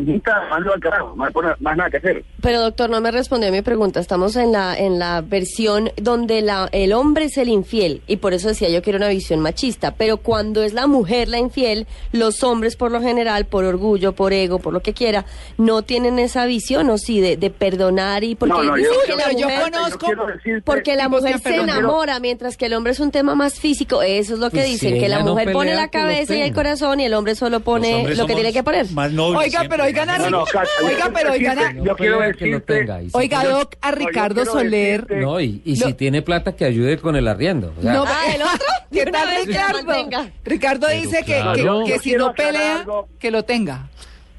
mándalo 0.50 0.74
al 0.74 0.80
carajo, 0.80 1.16
por- 1.34 1.62
más 1.62 1.78
nada 1.78 1.90
que 1.90 1.98
hacer. 1.98 2.24
Pero 2.42 2.62
doctor, 2.62 2.90
no 2.90 3.02
me 3.02 3.12
respondió 3.12 3.50
a 3.50 3.52
mi 3.52 3.62
pregunta. 3.62 4.00
Estamos 4.00 4.36
en 4.36 4.52
la 4.52 4.76
en 4.78 5.00
la 5.00 5.22
versión 5.22 5.92
donde 5.98 6.42
la, 6.42 6.70
el 6.72 6.94
hombre 6.94 7.26
es 7.26 7.38
el 7.38 7.50
infiel 7.50 8.02
y 8.08 8.18
por 8.18 8.34
eso 8.34 8.48
decía 8.50 8.70
yo 8.70 8.82
que 8.82 8.90
era 8.92 8.98
una 8.98 9.10
visión 9.10 9.40
machista. 9.40 9.92
Pero 9.96 10.18
cuando 10.18 10.64
es 10.64 10.74
la 10.74 10.88
mujer 10.88 11.28
la 11.28 11.40
infiel, 11.40 11.88
los 12.12 12.44
hombres 12.44 12.76
por 12.76 12.92
lo 12.92 13.02
general, 13.02 13.46
por 13.46 13.66
orgullo, 13.66 14.14
por 14.14 14.34
ego, 14.34 14.60
por 14.60 14.74
lo 14.74 14.82
que 14.82 14.94
quiera, 14.94 15.26
no 15.58 15.82
tienen 15.82 16.20
esa 16.20 16.46
visión 16.46 16.90
o 16.90 16.98
sí 16.98 17.20
de, 17.22 17.38
de 17.38 17.50
perdonar 17.50 18.24
y 18.24 18.36
porque 18.36 18.54
No, 18.54 18.64
no, 18.64 18.78
yo- 18.78 18.84
que 19.06 19.16
la 19.16 19.24
pero 19.26 19.40
yo 19.40 19.46
mujer 19.48 19.64
conozco- 19.72 20.06
quiero 20.06 20.28
decirte- 20.28 20.62
porque 20.66 20.96
la 20.96 21.10
mujer 21.10 21.40
se 21.40 21.56
enamora, 21.56 22.20
mientras 22.20 22.58
que 22.58 22.66
el 22.68 22.74
hombre 22.74 22.92
es 22.94 23.00
un 23.00 23.12
tema 23.12 23.36
más 23.36 23.60
físico. 23.60 24.02
Eso 24.02 24.34
es 24.34 24.40
lo 24.40 24.50
que 24.50 24.58
Pues 24.58 24.68
dicen, 24.72 24.94
si 24.96 25.00
que 25.00 25.10
la 25.10 25.20
no 25.24 25.32
mujer 25.32 25.52
pone 25.52 25.74
la 25.76 25.90
cabeza 25.90 26.36
y 26.36 26.42
el 26.42 26.54
corazón 26.54 27.00
y 27.00 27.06
el 27.06 27.14
hombre 27.14 27.36
solo 27.36 27.60
pone 27.60 28.04
lo 28.04 28.10
que 28.10 28.16
somos 28.16 28.34
tiene 28.36 28.54
que 28.54 28.64
poner. 28.64 28.86
Más 28.96 29.12
nobles 29.12 29.40
Oiga, 29.42 29.60
siempre, 29.60 29.70
pero 29.78 29.84
oigan 29.84 30.10
a- 30.10 30.18
No, 30.18 30.30
no, 30.30 30.46
yo 30.46 30.60
Oiga, 30.88 31.12
pero 31.14 31.32
oigan 31.34 31.60
a- 31.60 31.62
decirte- 31.64 31.86
yo 31.86 31.96
quiero 31.98 32.18
pelea 32.20 32.34
que 32.34 32.46
lo 32.46 32.60
decirte- 32.60 32.80
tenga, 32.80 33.00
si 33.02 33.10
Oiga, 33.12 33.44
Doc, 33.44 33.76
a 33.82 33.92
Ricardo 33.92 34.46
Soler. 34.46 35.02
decirte- 35.06 35.22
No, 35.22 35.40
y, 35.42 35.62
y 35.66 35.76
si 35.76 35.94
tiene 35.96 36.22
plata 36.22 36.56
que 36.56 36.64
ayude 36.64 36.98
con 36.98 37.18
el 37.18 37.28
arriendo. 37.28 37.74
o 37.78 37.82
sea, 37.82 37.94
No, 37.94 38.06
Ah, 38.08 38.24
¿el 38.34 38.42
otro? 38.42 38.56
¿Qué 38.92 39.06
tal, 39.06 39.28
que 39.30 39.46
Ricardo? 39.52 40.30
Ricardo 40.46 40.88
Pero 40.88 41.02
dice 41.02 41.18
que, 41.20 41.26
que- 41.26 41.42
claro. 41.42 41.84
que 41.86 41.92
Yo 41.92 42.00
si 42.00 42.14
no 42.14 42.34
pelea, 42.34 42.78
algo. 42.80 43.10
que 43.20 43.32
lo 43.32 43.44
tenga. 43.44 43.90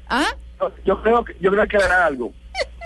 ¿Ah? 0.09 0.25
yo 0.85 1.01
creo 1.03 1.23
que 1.23 1.35
yo 1.39 1.51
creo 1.51 1.67
que 1.67 1.77
aclarar 1.77 2.01
algo. 2.01 2.33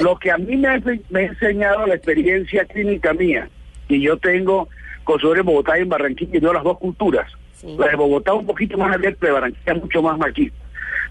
Lo 0.02 0.20
que 0.20 0.30
a 0.30 0.38
mí 0.38 0.58
me 0.58 0.68
ha, 0.68 0.82
me 1.10 1.20
ha 1.22 1.24
enseñado 1.24 1.88
la 1.88 1.96
experiencia 1.96 2.66
clínica 2.66 3.14
mía, 3.14 3.48
y 3.88 4.02
yo 4.02 4.18
tengo 4.18 4.68
consultor 5.06 5.40
en 5.40 5.46
Bogotá 5.46 5.80
y 5.80 5.84
en 5.84 5.90
Barranquilla, 5.90 6.36
y 6.36 6.40
veo 6.42 6.52
las 6.52 6.64
dos 6.64 6.78
culturas. 6.80 7.32
Sí. 7.54 7.74
La 7.80 7.88
de 7.88 7.96
Bogotá 7.96 8.34
un 8.34 8.46
poquito 8.46 8.78
más 8.78 8.94
abierta, 8.94 9.26
de 9.26 9.32
Barranquilla 9.32 9.74
mucho 9.76 10.02
más 10.02 10.18
machista. 10.18 10.58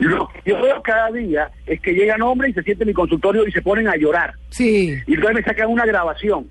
Lo 0.00 0.28
que 0.28 0.50
yo 0.50 0.60
veo 0.60 0.82
cada 0.82 1.10
día 1.10 1.50
es 1.66 1.80
que 1.80 1.92
llegan 1.92 2.22
hombres 2.22 2.50
y 2.50 2.54
se 2.54 2.62
sienten 2.62 2.88
en 2.88 2.92
mi 2.92 2.94
consultorio 2.94 3.46
y 3.46 3.52
se 3.52 3.60
ponen 3.60 3.86
a 3.86 3.96
llorar. 3.96 4.34
Sí. 4.48 4.98
Y 5.06 5.14
entonces 5.14 5.36
me 5.36 5.42
sacan 5.42 5.68
una 5.68 5.84
grabación. 5.84 6.48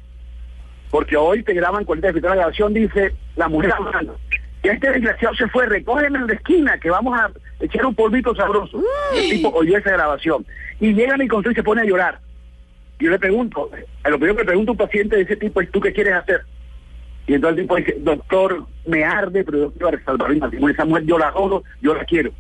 Porque 0.92 1.18
hoy 1.18 1.44
te 1.44 1.54
graban 1.54 1.86
te 1.86 2.22
la 2.22 2.36
grabación, 2.36 2.74
dice 2.74 3.14
la 3.36 3.48
mujer 3.48 3.74
hablando. 3.74 4.18
Ya 4.64 4.74
este 4.74 4.92
desgraciado 4.92 5.36
se 5.36 5.48
fue, 5.48 5.66
recógeme 5.66 6.20
en 6.20 6.28
la 6.28 6.34
esquina 6.34 6.78
que 6.80 6.90
vamos 6.90 7.18
a 7.18 7.32
echar 7.60 7.86
un 7.86 7.96
polvito 7.96 8.36
sabroso. 8.36 8.84
El 9.16 9.30
tipo 9.30 9.50
oyó 9.50 9.78
esa 9.78 9.92
grabación. 9.92 10.46
Y 10.80 10.94
llega 10.94 11.16
a 11.16 11.18
mi 11.18 11.28
consulta 11.28 11.52
y 11.52 11.56
se 11.56 11.64
pone 11.64 11.82
a 11.82 11.86
llorar. 11.86 12.20
Y 13.00 13.06
yo 13.06 13.12
le 13.12 13.20
pregunto, 13.20 13.72
a 14.04 14.10
lo 14.10 14.18
primero 14.18 14.36
que 14.36 14.42
le 14.44 14.48
pregunto 14.48 14.72
a 14.72 14.74
un 14.74 14.78
paciente 14.78 15.16
de 15.16 15.24
ese 15.24 15.38
tipo 15.38 15.62
es, 15.62 15.72
¿tú 15.72 15.80
qué 15.80 15.94
quieres 15.94 16.14
hacer? 16.14 16.42
Y 17.26 17.36
entonces 17.36 17.60
el 17.60 17.64
tipo 17.64 17.76
dice, 17.78 17.96
doctor, 18.00 18.66
me 18.86 19.04
arde, 19.04 19.44
pero 19.44 19.58
yo 19.58 19.72
quiero 19.72 20.04
salvar 20.04 20.30
mi 20.32 20.40
matrimonio. 20.40 20.74
Esa 20.74 20.86
mujer 20.86 21.06
yo 21.06 21.18
la 21.18 21.32
jodo, 21.32 21.64
yo 21.82 21.94
la 21.94 22.04
quiero. 22.04 22.32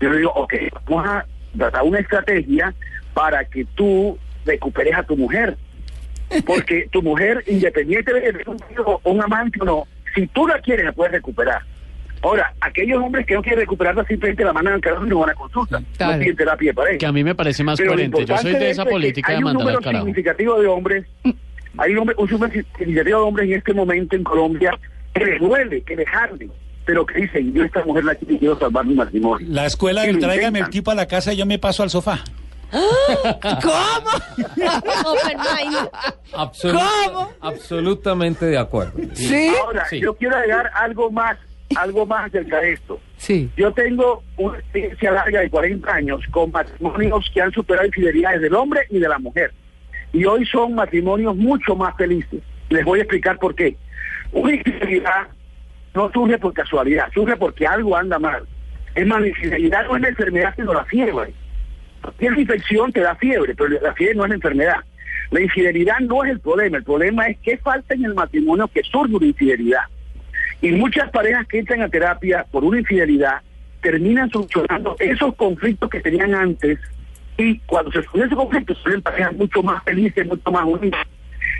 Yo 0.00 0.10
le 0.10 0.18
digo, 0.18 0.32
ok, 0.34 0.54
vamos 0.88 1.06
a 1.06 1.26
tratar 1.56 1.82
una 1.82 1.98
estrategia 1.98 2.74
para 3.14 3.44
que 3.44 3.64
tú 3.74 4.18
recuperes 4.44 4.94
a 4.96 5.02
tu 5.02 5.16
mujer. 5.16 5.56
Porque 6.46 6.88
tu 6.92 7.02
mujer, 7.02 7.42
independiente 7.46 8.12
de 8.12 8.20
que 8.20 8.32
tenga 8.32 8.50
un 8.52 8.58
marido 8.58 9.00
o 9.02 9.10
un 9.10 9.22
amante 9.22 9.58
o 9.60 9.64
no, 9.64 9.84
si 10.14 10.26
tú 10.28 10.46
la 10.46 10.60
quieres, 10.60 10.84
la 10.84 10.92
puedes 10.92 11.12
recuperar. 11.12 11.62
Ahora, 12.22 12.52
aquellos 12.60 13.00
hombres 13.00 13.26
que 13.26 13.34
no 13.34 13.42
quieren 13.42 13.60
recuperarla 13.60 14.04
simplemente 14.04 14.44
la 14.44 14.52
mandan 14.52 14.74
al 14.74 14.80
carajo 14.80 15.06
y 15.06 15.08
no 15.08 15.20
van 15.20 15.30
a 15.30 15.34
consulta. 15.34 15.80
Claro. 15.96 16.14
No 16.14 16.18
piden 16.18 16.36
terapia 16.36 16.70
de 16.70 16.74
pareja. 16.74 16.98
Que 16.98 17.06
a 17.06 17.12
mí 17.12 17.22
me 17.22 17.34
parece 17.34 17.62
más 17.62 17.78
Pero 17.78 17.92
coherente. 17.92 18.24
Yo 18.24 18.36
soy 18.38 18.52
de 18.52 18.70
esa 18.70 18.82
es 18.82 18.88
política 18.88 19.28
de 19.30 19.36
hay 19.36 19.38
un 19.38 19.44
mandar 19.44 19.60
al 19.60 19.66
número 19.66 19.80
carajo. 19.80 20.04
significativo 20.04 20.60
de 20.60 20.66
hombres, 20.66 21.04
hay 21.76 21.92
un, 21.92 21.98
hombre, 21.98 22.16
un 22.18 22.28
número 22.28 22.52
significativo 22.52 23.18
de 23.20 23.24
hombres 23.24 23.48
en 23.48 23.54
este 23.58 23.72
momento 23.72 24.16
en 24.16 24.24
Colombia 24.24 24.78
que 25.14 25.24
les 25.24 25.40
duele, 25.40 25.82
que 25.82 25.96
les 25.96 26.08
arde, 26.12 26.48
pero 26.88 27.04
que 27.04 27.20
dicen, 27.20 27.52
yo 27.52 27.64
esta 27.64 27.84
mujer 27.84 28.02
la 28.04 28.14
quiero 28.14 28.32
y 28.34 28.38
quiero 28.38 28.58
salvar 28.58 28.86
mi 28.86 28.94
matrimonio. 28.94 29.46
La 29.50 29.66
escuela 29.66 30.04
Que 30.04 30.08
el 30.08 30.14
intentan. 30.16 30.70
tipo 30.70 30.90
a 30.90 30.94
la 30.94 31.06
casa 31.06 31.34
y 31.34 31.36
yo 31.36 31.44
me 31.44 31.58
paso 31.58 31.82
al 31.82 31.90
sofá. 31.90 32.18
Absolu- 36.32 36.80
¿Cómo? 37.04 37.30
Absolutamente 37.40 38.46
de 38.46 38.56
acuerdo. 38.56 38.94
¿Sí? 39.12 39.52
Ahora, 39.62 39.84
Sí. 39.90 40.00
yo 40.00 40.14
quiero 40.14 40.36
agregar 40.36 40.70
algo 40.74 41.10
más, 41.10 41.36
algo 41.76 42.06
más 42.06 42.28
acerca 42.28 42.58
de 42.60 42.72
esto. 42.72 42.98
Sí. 43.18 43.50
Yo 43.54 43.70
tengo 43.72 44.22
una 44.38 44.58
experiencia 44.58 45.10
larga 45.12 45.40
de 45.40 45.50
40 45.50 45.92
años 45.92 46.20
con 46.30 46.50
matrimonios 46.50 47.30
que 47.34 47.42
han 47.42 47.52
superado 47.52 47.86
infidelidades 47.86 48.40
del 48.40 48.54
hombre 48.54 48.86
y 48.88 48.98
de 48.98 49.08
la 49.08 49.18
mujer. 49.18 49.52
Y 50.14 50.24
hoy 50.24 50.46
son 50.46 50.74
matrimonios 50.74 51.36
mucho 51.36 51.76
más 51.76 51.94
felices. 51.98 52.40
Les 52.70 52.82
voy 52.82 53.00
a 53.00 53.02
explicar 53.02 53.38
por 53.38 53.54
qué. 53.54 53.76
Una 54.32 54.54
infidelidad 54.54 55.28
no 55.98 56.12
surge 56.12 56.38
por 56.38 56.52
casualidad, 56.52 57.08
surge 57.12 57.36
porque 57.36 57.66
algo 57.66 57.96
anda 57.96 58.20
mal. 58.20 58.44
Es 58.94 59.04
más, 59.04 59.20
la 59.20 59.26
infidelidad 59.26 59.84
no 59.88 59.96
es 59.96 60.02
la 60.02 60.08
enfermedad, 60.08 60.54
sino 60.54 60.72
la 60.72 60.84
fiebre. 60.84 61.34
Tienes 62.18 62.38
infección, 62.38 62.92
te 62.92 63.00
da 63.00 63.16
fiebre, 63.16 63.54
pero 63.56 63.70
la 63.80 63.92
fiebre 63.94 64.14
no 64.14 64.22
es 64.22 64.28
la 64.28 64.34
enfermedad. 64.36 64.76
La 65.32 65.40
infidelidad 65.40 65.98
no 65.98 66.22
es 66.22 66.30
el 66.30 66.40
problema, 66.40 66.78
el 66.78 66.84
problema 66.84 67.26
es 67.26 67.36
qué 67.42 67.58
falta 67.58 67.94
en 67.94 68.04
el 68.04 68.14
matrimonio 68.14 68.68
que 68.68 68.82
surge 68.84 69.12
una 69.12 69.26
infidelidad. 69.26 69.82
Y 70.62 70.70
muchas 70.70 71.10
parejas 71.10 71.46
que 71.48 71.58
entran 71.58 71.82
a 71.82 71.88
terapia 71.88 72.46
por 72.50 72.62
una 72.62 72.78
infidelidad 72.78 73.42
terminan 73.82 74.30
solucionando 74.30 74.94
esos 75.00 75.34
conflictos 75.34 75.90
que 75.90 76.00
tenían 76.00 76.32
antes 76.34 76.78
y 77.36 77.58
cuando 77.60 77.90
se 77.90 78.02
solucionan 78.04 78.28
esos 78.28 78.38
conflictos 78.38 78.78
son 78.84 79.02
parejas 79.02 79.32
mucho 79.32 79.62
más 79.64 79.82
felices, 79.82 80.26
mucho 80.26 80.50
más 80.52 80.64
unidas. 80.64 81.06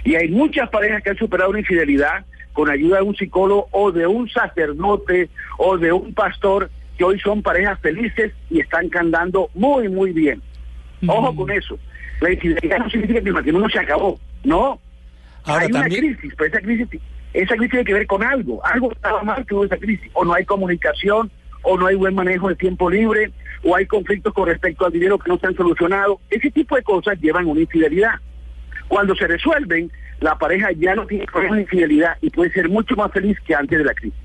Y 0.04 0.14
hay 0.14 0.28
muchas 0.28 0.68
parejas 0.70 1.02
que 1.02 1.10
han 1.10 1.16
superado 1.16 1.50
una 1.50 1.58
infidelidad 1.58 2.24
con 2.52 2.70
ayuda 2.70 2.96
de 2.98 3.02
un 3.04 3.16
psicólogo 3.16 3.68
o 3.70 3.92
de 3.92 4.06
un 4.06 4.28
sacerdote 4.28 5.28
o 5.58 5.78
de 5.78 5.92
un 5.92 6.12
pastor 6.14 6.70
que 6.96 7.04
hoy 7.04 7.20
son 7.20 7.42
parejas 7.42 7.78
felices 7.80 8.32
y 8.50 8.60
están 8.60 8.88
cantando 8.88 9.50
muy, 9.54 9.88
muy 9.88 10.12
bien. 10.12 10.42
Ojo 11.06 11.34
con 11.34 11.50
eso. 11.50 11.78
La 12.20 12.32
infidelidad 12.32 12.78
no 12.78 12.90
significa 12.90 13.20
que 13.20 13.28
el 13.28 13.34
matrimonio 13.34 13.68
se 13.68 13.78
acabó. 13.78 14.18
No. 14.42 14.80
Ahora 15.44 15.62
hay 15.62 15.70
una 15.70 15.80
también- 15.82 16.14
crisis, 16.16 16.34
pero 16.36 16.48
esa 16.50 16.60
crisis, 16.60 16.88
esa 17.32 17.54
crisis 17.54 17.70
tiene 17.70 17.84
que 17.84 17.94
ver 17.94 18.06
con 18.08 18.24
algo. 18.24 18.64
Algo 18.66 18.90
estaba 18.90 19.22
mal 19.22 19.46
que 19.46 19.54
hubo 19.54 19.64
esa 19.64 19.76
crisis. 19.76 20.10
O 20.14 20.24
no 20.24 20.34
hay 20.34 20.44
comunicación, 20.44 21.30
o 21.62 21.78
no 21.78 21.86
hay 21.86 21.94
buen 21.94 22.14
manejo 22.14 22.48
de 22.48 22.56
tiempo 22.56 22.90
libre, 22.90 23.30
o 23.62 23.76
hay 23.76 23.86
conflictos 23.86 24.34
con 24.34 24.48
respecto 24.48 24.84
al 24.86 24.92
dinero 24.92 25.18
que 25.18 25.28
no 25.30 25.38
se 25.38 25.46
han 25.46 25.54
solucionado. 25.54 26.20
Ese 26.30 26.50
tipo 26.50 26.74
de 26.74 26.82
cosas 26.82 27.20
llevan 27.20 27.44
a 27.44 27.48
una 27.50 27.60
infidelidad. 27.60 28.14
Cuando 28.88 29.14
se 29.14 29.26
resuelven, 29.28 29.92
la 30.20 30.36
pareja 30.38 30.68
ya 30.78 30.94
no 30.94 31.06
tiene 31.06 31.24
problemas 31.26 31.56
de 31.56 31.62
infidelidad 31.62 32.16
y 32.20 32.30
puede 32.30 32.50
ser 32.52 32.68
mucho 32.68 32.94
más 32.96 33.10
feliz 33.12 33.36
que 33.46 33.54
antes 33.54 33.78
de 33.78 33.84
la 33.84 33.94
crisis. 33.94 34.18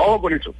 Ojo 0.00 0.20
con 0.20 0.32
eso. 0.32 0.54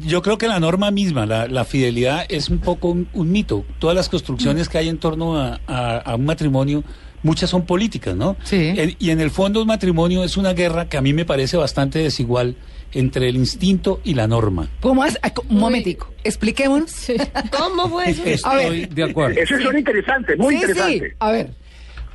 Yo 0.00 0.20
creo 0.20 0.36
que 0.36 0.48
la 0.48 0.58
norma 0.58 0.90
misma, 0.90 1.24
la, 1.24 1.46
la 1.46 1.64
fidelidad, 1.64 2.24
es 2.28 2.48
un 2.48 2.58
poco 2.58 2.88
un, 2.88 3.08
un 3.12 3.30
mito. 3.30 3.64
Todas 3.78 3.94
las 3.94 4.08
construcciones 4.08 4.68
que 4.68 4.78
hay 4.78 4.88
en 4.88 4.98
torno 4.98 5.36
a, 5.38 5.60
a- 5.68 5.98
a 5.98 6.14
un 6.16 6.24
matrimonio, 6.24 6.82
muchas 7.22 7.50
son 7.50 7.66
políticas, 7.66 8.16
¿no? 8.16 8.36
Sí. 8.42 8.72
Y 8.98 9.10
en 9.10 9.20
el 9.20 9.30
fondo 9.30 9.60
un 9.62 9.68
matrimonio 9.68 10.24
es 10.24 10.36
una 10.36 10.54
guerra 10.54 10.88
que 10.88 10.96
a 10.96 11.02
mí 11.02 11.12
me 11.12 11.24
parece 11.24 11.56
bastante 11.56 12.00
desigual 12.00 12.56
entre 12.92 13.28
el 13.28 13.36
instinto 13.36 14.00
y 14.02 14.14
la 14.14 14.26
norma. 14.26 14.68
¿Cómo 14.80 15.04
es? 15.04 15.16
Un 15.48 15.58
momentico. 15.60 16.12
Expliquémonos. 16.24 16.92
¿Cómo 17.56 17.88
fue 17.90 18.10
eso? 18.10 18.24
A 18.48 18.56
ver. 18.56 18.72
Estoy 18.72 18.94
de 18.96 19.04
acuerdo. 19.04 19.38
Eso 19.40 19.54
es 19.54 19.64
una 19.66 19.78
interesante, 19.78 20.34
muy 20.36 20.54
sí, 20.56 20.62
sí. 20.62 20.66
interesante. 20.70 21.16
A 21.20 21.30
ver. 21.30 21.50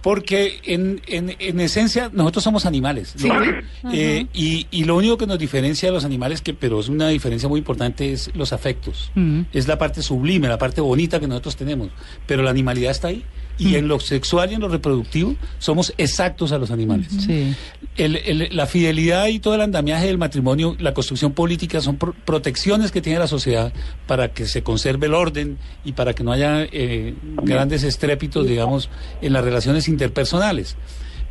Porque 0.06 0.60
en, 0.66 1.02
en, 1.08 1.36
en 1.40 1.60
esencia 1.60 2.12
nosotros 2.14 2.44
somos 2.44 2.68
animales. 2.68 3.16
¿no? 3.24 3.92
Eh, 3.92 4.28
y, 4.36 4.68
y 4.70 4.84
lo 4.84 4.98
único 4.98 5.18
que 5.18 5.26
nos 5.26 5.40
diferencia 5.40 5.90
de 5.90 5.94
los 5.94 6.06
animales, 6.06 6.44
que 6.44 6.54
pero 6.54 6.80
es 6.80 6.90
una 6.90 7.08
diferencia 7.08 7.50
muy 7.50 7.58
importante, 7.58 8.14
es 8.14 8.30
los 8.36 8.54
afectos. 8.54 9.12
Es 9.52 9.68
la 9.68 9.80
parte 9.80 10.04
sublime, 10.04 10.48
la 10.48 10.60
parte 10.60 10.80
bonita 10.80 11.20
que 11.20 11.28
nosotros 11.28 11.56
tenemos. 11.56 11.90
Pero 12.28 12.44
la 12.44 12.52
animalidad 12.52 12.92
está 12.92 13.08
ahí. 13.08 13.24
Y 13.58 13.76
en 13.76 13.88
lo 13.88 14.00
sexual 14.02 14.52
y 14.52 14.56
en 14.56 14.62
lo 14.62 14.68
reproductivo 14.68 15.36
somos 15.60 15.94
exactos 15.98 16.52
a 16.52 16.58
los 16.58 16.72
animales. 16.72 17.08
Sí. 17.26 17.56
El- 17.96 18.18
el- 18.18 18.50
la 18.52 18.66
fidelidad 18.68 19.28
y 19.28 19.40
todo 19.40 19.56
el 19.56 19.62
andamiaje 19.62 20.08
del 20.08 20.18
matrimonio, 20.18 20.76
la 20.80 20.94
construcción 20.94 21.32
política 21.32 21.80
son 21.80 21.96
pro- 21.98 22.14
protecciones 22.26 22.92
que 22.92 23.02
tiene 23.02 23.18
la 23.20 23.28
sociedad 23.28 23.72
para 24.08 24.34
que 24.34 24.46
se 24.46 24.62
conserve 24.64 25.08
el 25.08 25.14
orden 25.14 25.58
y 25.86 25.94
para 25.94 26.14
que 26.14 26.24
no 26.24 26.34
haya 26.34 26.64
eh, 26.64 27.14
grandes 27.44 27.84
estrépitos, 27.84 28.46
digamos, 28.48 28.90
en 29.22 29.32
las 29.32 29.44
relaciones 29.46 29.88
interpersonales. 29.88 30.76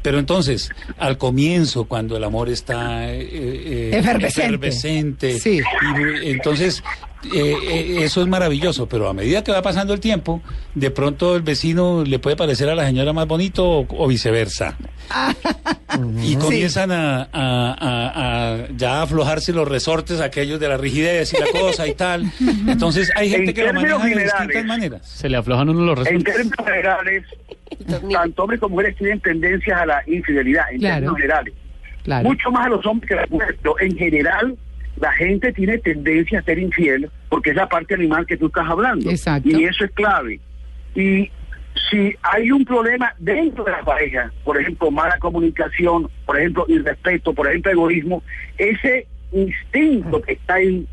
Pero 0.00 0.18
entonces, 0.18 0.70
al 0.98 1.16
comienzo, 1.18 1.84
cuando 1.84 2.16
el 2.16 2.24
amor 2.24 2.48
está 2.50 3.10
eh, 3.12 3.20
eh, 3.22 3.90
Efervescente. 3.94 4.44
efervescente, 4.44 5.40
Sí. 5.40 5.60
y, 5.60 6.28
entonces 6.30 6.82
eh, 7.32 7.56
eh, 7.70 7.96
eso 8.04 8.20
es 8.22 8.26
maravilloso, 8.28 8.88
pero 8.88 9.08
a 9.08 9.14
medida 9.14 9.42
que 9.44 9.52
va 9.52 9.62
pasando 9.62 9.94
el 9.94 10.00
tiempo, 10.00 10.42
de 10.74 10.90
pronto 10.90 11.36
el 11.36 11.42
vecino 11.42 12.04
le 12.04 12.18
puede 12.18 12.36
parecer 12.36 12.68
a 12.68 12.74
la 12.74 12.86
señora 12.86 13.12
más 13.12 13.26
bonito 13.26 13.64
o, 13.68 13.86
o 13.90 14.06
viceversa. 14.08 14.76
y 16.22 16.36
comienzan 16.36 16.90
a, 16.92 17.22
a- 17.22 17.28
a- 17.32 18.54
a 18.54 18.68
ya 18.76 19.02
aflojarse 19.02 19.52
los 19.52 19.68
resortes 19.68 20.20
aquellos 20.20 20.58
de 20.58 20.68
la 20.68 20.76
rigidez 20.76 21.32
y 21.34 21.38
la 21.40 21.46
cosa 21.58 21.86
y 21.86 21.94
tal. 21.94 22.30
Entonces 22.66 23.10
hay 23.16 23.30
gente 23.30 23.50
En 23.50 23.54
que 23.54 23.62
lo 23.64 23.72
maneja 23.74 23.96
de 23.98 24.02
generales, 24.10 24.32
distintas 24.38 24.64
maneras. 24.66 25.08
Se 25.08 25.28
le 25.28 25.36
aflojan 25.36 25.68
uno 25.68 25.82
los 25.94 25.98
En 26.08 26.24
resultados. 26.24 26.34
términos 26.36 26.66
generales, 26.66 27.24
tanto 28.12 28.42
hombres 28.42 28.60
como 28.60 28.74
mujeres 28.76 28.96
tienen 28.96 29.20
tendencias 29.20 29.80
a 29.80 29.86
la 29.86 30.02
infidelidad, 30.06 30.64
en 30.72 30.78
Claro. 30.80 30.94
términos 30.94 31.16
generales. 31.16 31.54
Claro. 32.02 32.28
Mucho 32.28 32.50
más 32.50 32.66
a 32.66 32.68
los 32.68 32.84
hombres 32.86 33.08
que 33.08 33.14
a 33.14 33.20
las 33.22 33.30
mujeres, 33.30 33.56
pero 33.62 33.80
en 33.80 33.96
general 33.96 34.56
la 35.00 35.12
gente 35.12 35.52
tiene 35.52 35.78
tendencia 35.78 36.38
a 36.38 36.42
ser 36.42 36.58
infiel 36.58 37.10
porque 37.28 37.50
es 37.50 37.56
la 37.56 37.68
parte 37.68 37.94
animal 37.94 38.26
que 38.26 38.36
tú 38.36 38.46
estás 38.46 38.68
hablando. 38.68 39.10
Exacto. 39.10 39.48
Y 39.48 39.64
eso 39.64 39.84
es 39.84 39.90
clave. 39.92 40.40
Y 40.94 41.30
si 41.90 42.14
hay 42.22 42.50
un 42.50 42.64
problema 42.64 43.14
dentro 43.18 43.64
de 43.64 43.72
la 43.72 43.82
pareja, 43.82 44.32
por 44.44 44.60
ejemplo, 44.60 44.90
mala 44.90 45.18
comunicación, 45.18 46.08
por 46.24 46.38
ejemplo, 46.38 46.64
irrespeto, 46.68 47.32
por 47.32 47.48
ejemplo, 47.48 47.72
egoísmo, 47.72 48.22
ese 48.56 49.06
instinto 49.32 50.22
que 50.22 50.34
está 50.34 50.54
ahí 50.54 50.86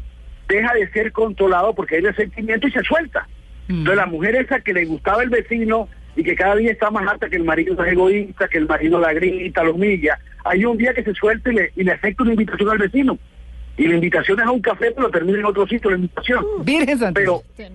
deja 0.48 0.74
de 0.74 0.89
ser 0.91 1.12
controlado 1.12 1.74
porque 1.75 1.98
hay 1.98 2.01
resentimiento 2.01 2.67
y 2.67 2.72
se 2.72 2.81
suelta. 2.84 3.27
Entonces 3.70 3.96
la 3.96 4.05
mujer 4.05 4.36
esa 4.36 4.60
que 4.60 4.74
le 4.74 4.86
gustaba 4.86 5.24
el 5.24 5.29
vecino 5.29 5.88
y 6.15 6.24
que 6.24 6.36
cada 6.36 6.58
día 6.58 6.72
está 6.72 6.91
más 6.91 7.08
alta 7.08 7.29
que 7.29 7.38
el 7.38 7.46
marido 7.46 7.81
es 7.86 7.93
egoísta, 7.93 8.48
que 8.50 8.58
el 8.58 8.67
marido 8.67 9.00
la 9.00 9.13
grita, 9.13 9.63
lo 9.63 9.75
humilla, 9.75 10.20
hay 10.43 10.65
un 10.65 10.77
día 10.77 10.93
que 10.93 11.03
se 11.03 11.13
suelta 11.13 11.51
y 11.51 11.55
le, 11.55 11.72
y 11.75 11.84
le 11.84 11.93
acepta 11.93 12.24
una 12.24 12.34
invitación 12.34 12.70
al 12.70 12.77
vecino. 12.79 13.17
Y 13.77 13.87
la 13.87 13.95
invitación 13.95 14.39
es 14.39 14.45
a 14.45 14.51
un 14.51 14.61
café, 14.61 14.91
pero 14.91 15.09
termina 15.09 15.39
en 15.39 15.45
otro 15.45 15.67
sitio 15.67 15.89
la 15.89 15.95
invitación. 15.97 16.45
Virgen 16.63 16.99
Santísima. 16.99 17.37
Pero, 17.55 17.71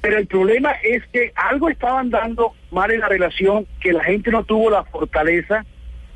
pero 0.00 0.18
el 0.18 0.26
problema 0.26 0.72
es 0.82 1.02
que 1.12 1.32
algo 1.34 1.68
estaban 1.68 2.10
dando 2.10 2.52
mal 2.70 2.90
en 2.90 3.00
la 3.00 3.08
relación, 3.08 3.66
que 3.80 3.92
la 3.92 4.04
gente 4.04 4.30
no 4.30 4.44
tuvo 4.44 4.70
la 4.70 4.84
fortaleza, 4.84 5.64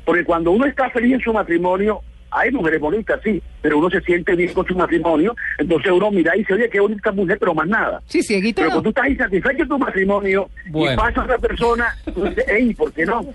porque 0.05 0.23
cuando 0.23 0.51
uno 0.51 0.65
está 0.65 0.89
feliz 0.89 1.13
en 1.13 1.21
su 1.21 1.33
matrimonio, 1.33 2.01
hay 2.29 2.51
mujeres 2.51 2.79
bonitas, 2.79 3.19
sí, 3.23 3.41
pero 3.61 3.77
uno 3.77 3.89
se 3.89 4.01
siente 4.01 4.35
bien 4.35 4.53
con 4.53 4.65
su 4.65 4.75
matrimonio, 4.75 5.35
entonces 5.57 5.91
uno 5.91 6.11
mira 6.11 6.35
y 6.35 6.39
dice, 6.39 6.53
oye, 6.53 6.69
qué 6.69 6.79
bonita 6.79 7.11
mujer, 7.11 7.37
pero 7.39 7.53
más 7.53 7.67
nada. 7.67 8.01
Sí, 8.05 8.21
cieguito. 8.21 8.57
Pero 8.61 8.67
no. 8.69 8.73
cuando 8.75 8.91
tú 8.91 8.99
estás 8.99 9.11
insatisfecho 9.11 9.63
en 9.63 9.69
tu 9.69 9.79
matrimonio 9.79 10.49
Bueno. 10.67 10.93
y 10.93 10.97
pasa 10.97 11.21
a 11.21 11.23
otra 11.23 11.37
persona, 11.37 11.95
tú 12.13 12.25
dices, 12.25 12.45
hey, 12.47 12.73
¿por 12.73 12.91
qué 12.93 13.05
no? 13.05 13.25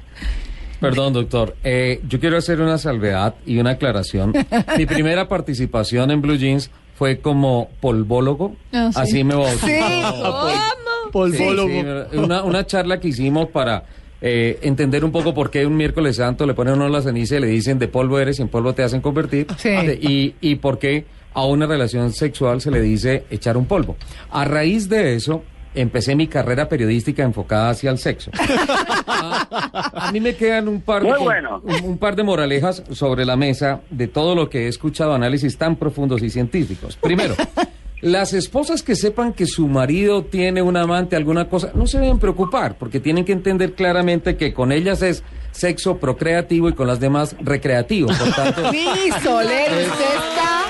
Perdón, 0.82 1.12
doctor. 1.12 1.56
Eh, 1.64 2.00
yo 2.08 2.20
quiero 2.20 2.36
hacer 2.36 2.60
una 2.60 2.76
salvedad 2.76 3.34
y 3.46 3.58
una 3.58 3.70
aclaración. 3.70 4.32
Mi 4.76 4.84
primera 4.84 5.28
participación 5.28 6.10
en 6.10 6.20
Blue 6.20 6.36
Jeans 6.36 6.70
fue 6.96 7.18
como 7.20 7.70
polvólogo. 7.80 8.56
Ah, 8.72 8.90
sí. 8.92 9.00
Así 9.00 9.24
me 9.24 9.34
bauticé. 9.34 9.80
Sí. 9.80 10.58
Polvólogo. 11.12 11.68
Sí, 11.68 11.84
sí, 12.10 12.16
una, 12.18 12.42
una 12.42 12.66
charla 12.66 12.98
que 13.00 13.08
hicimos 13.08 13.48
para 13.48 13.84
eh, 14.20 14.58
entender 14.62 15.04
un 15.04 15.12
poco 15.12 15.34
por 15.34 15.50
qué 15.50 15.66
un 15.66 15.76
miércoles 15.76 16.16
santo 16.16 16.46
le 16.46 16.54
ponen 16.54 16.74
a 16.74 16.76
uno 16.76 16.88
la 16.88 17.02
ceniza 17.02 17.36
y 17.36 17.40
le 17.40 17.46
dicen 17.48 17.78
de 17.78 17.88
polvo 17.88 18.18
eres 18.18 18.38
y 18.38 18.42
en 18.42 18.48
polvo 18.48 18.72
te 18.74 18.82
hacen 18.82 19.00
convertir. 19.00 19.46
Sí. 19.58 19.70
Y, 20.00 20.34
y 20.40 20.56
por 20.56 20.78
qué 20.78 21.04
a 21.34 21.44
una 21.44 21.66
relación 21.66 22.12
sexual 22.12 22.60
se 22.60 22.70
le 22.70 22.80
dice 22.80 23.24
echar 23.30 23.56
un 23.56 23.66
polvo. 23.66 23.96
A 24.30 24.44
raíz 24.44 24.88
de 24.88 25.14
eso, 25.14 25.42
empecé 25.74 26.14
mi 26.14 26.26
carrera 26.26 26.68
periodística 26.68 27.22
enfocada 27.22 27.70
hacia 27.70 27.90
el 27.90 27.98
sexo. 27.98 28.30
a, 29.06 30.02
a 30.08 30.12
mí 30.12 30.20
me 30.20 30.34
quedan 30.34 30.68
un 30.68 30.80
par, 30.80 31.02
de, 31.02 31.12
bueno. 31.18 31.60
un, 31.64 31.84
un 31.84 31.98
par 31.98 32.16
de 32.16 32.22
moralejas 32.22 32.82
sobre 32.92 33.24
la 33.24 33.36
mesa 33.36 33.80
de 33.90 34.08
todo 34.08 34.34
lo 34.34 34.48
que 34.50 34.66
he 34.66 34.68
escuchado, 34.68 35.14
análisis 35.14 35.56
tan 35.56 35.76
profundos 35.76 36.22
y 36.22 36.30
científicos. 36.30 36.96
Primero, 36.96 37.34
las 38.00 38.32
esposas 38.32 38.82
que 38.82 38.96
sepan 38.96 39.32
que 39.32 39.46
su 39.46 39.68
marido 39.68 40.24
tiene 40.24 40.60
un 40.60 40.76
amante, 40.76 41.16
alguna 41.16 41.48
cosa, 41.48 41.70
no 41.74 41.86
se 41.86 42.00
deben 42.00 42.18
preocupar, 42.18 42.76
porque 42.76 43.00
tienen 43.00 43.24
que 43.24 43.32
entender 43.32 43.74
claramente 43.74 44.36
que 44.36 44.52
con 44.52 44.72
ellas 44.72 45.02
es 45.02 45.22
sexo 45.52 45.98
procreativo 45.98 46.68
y 46.68 46.72
con 46.72 46.86
las 46.86 46.98
demás 46.98 47.36
recreativo. 47.40 48.08
Por 48.08 48.32
tanto, 48.32 48.70
Sí, 48.72 48.88
Soler, 49.22 49.70
usted 49.70 50.14
está 50.16 50.62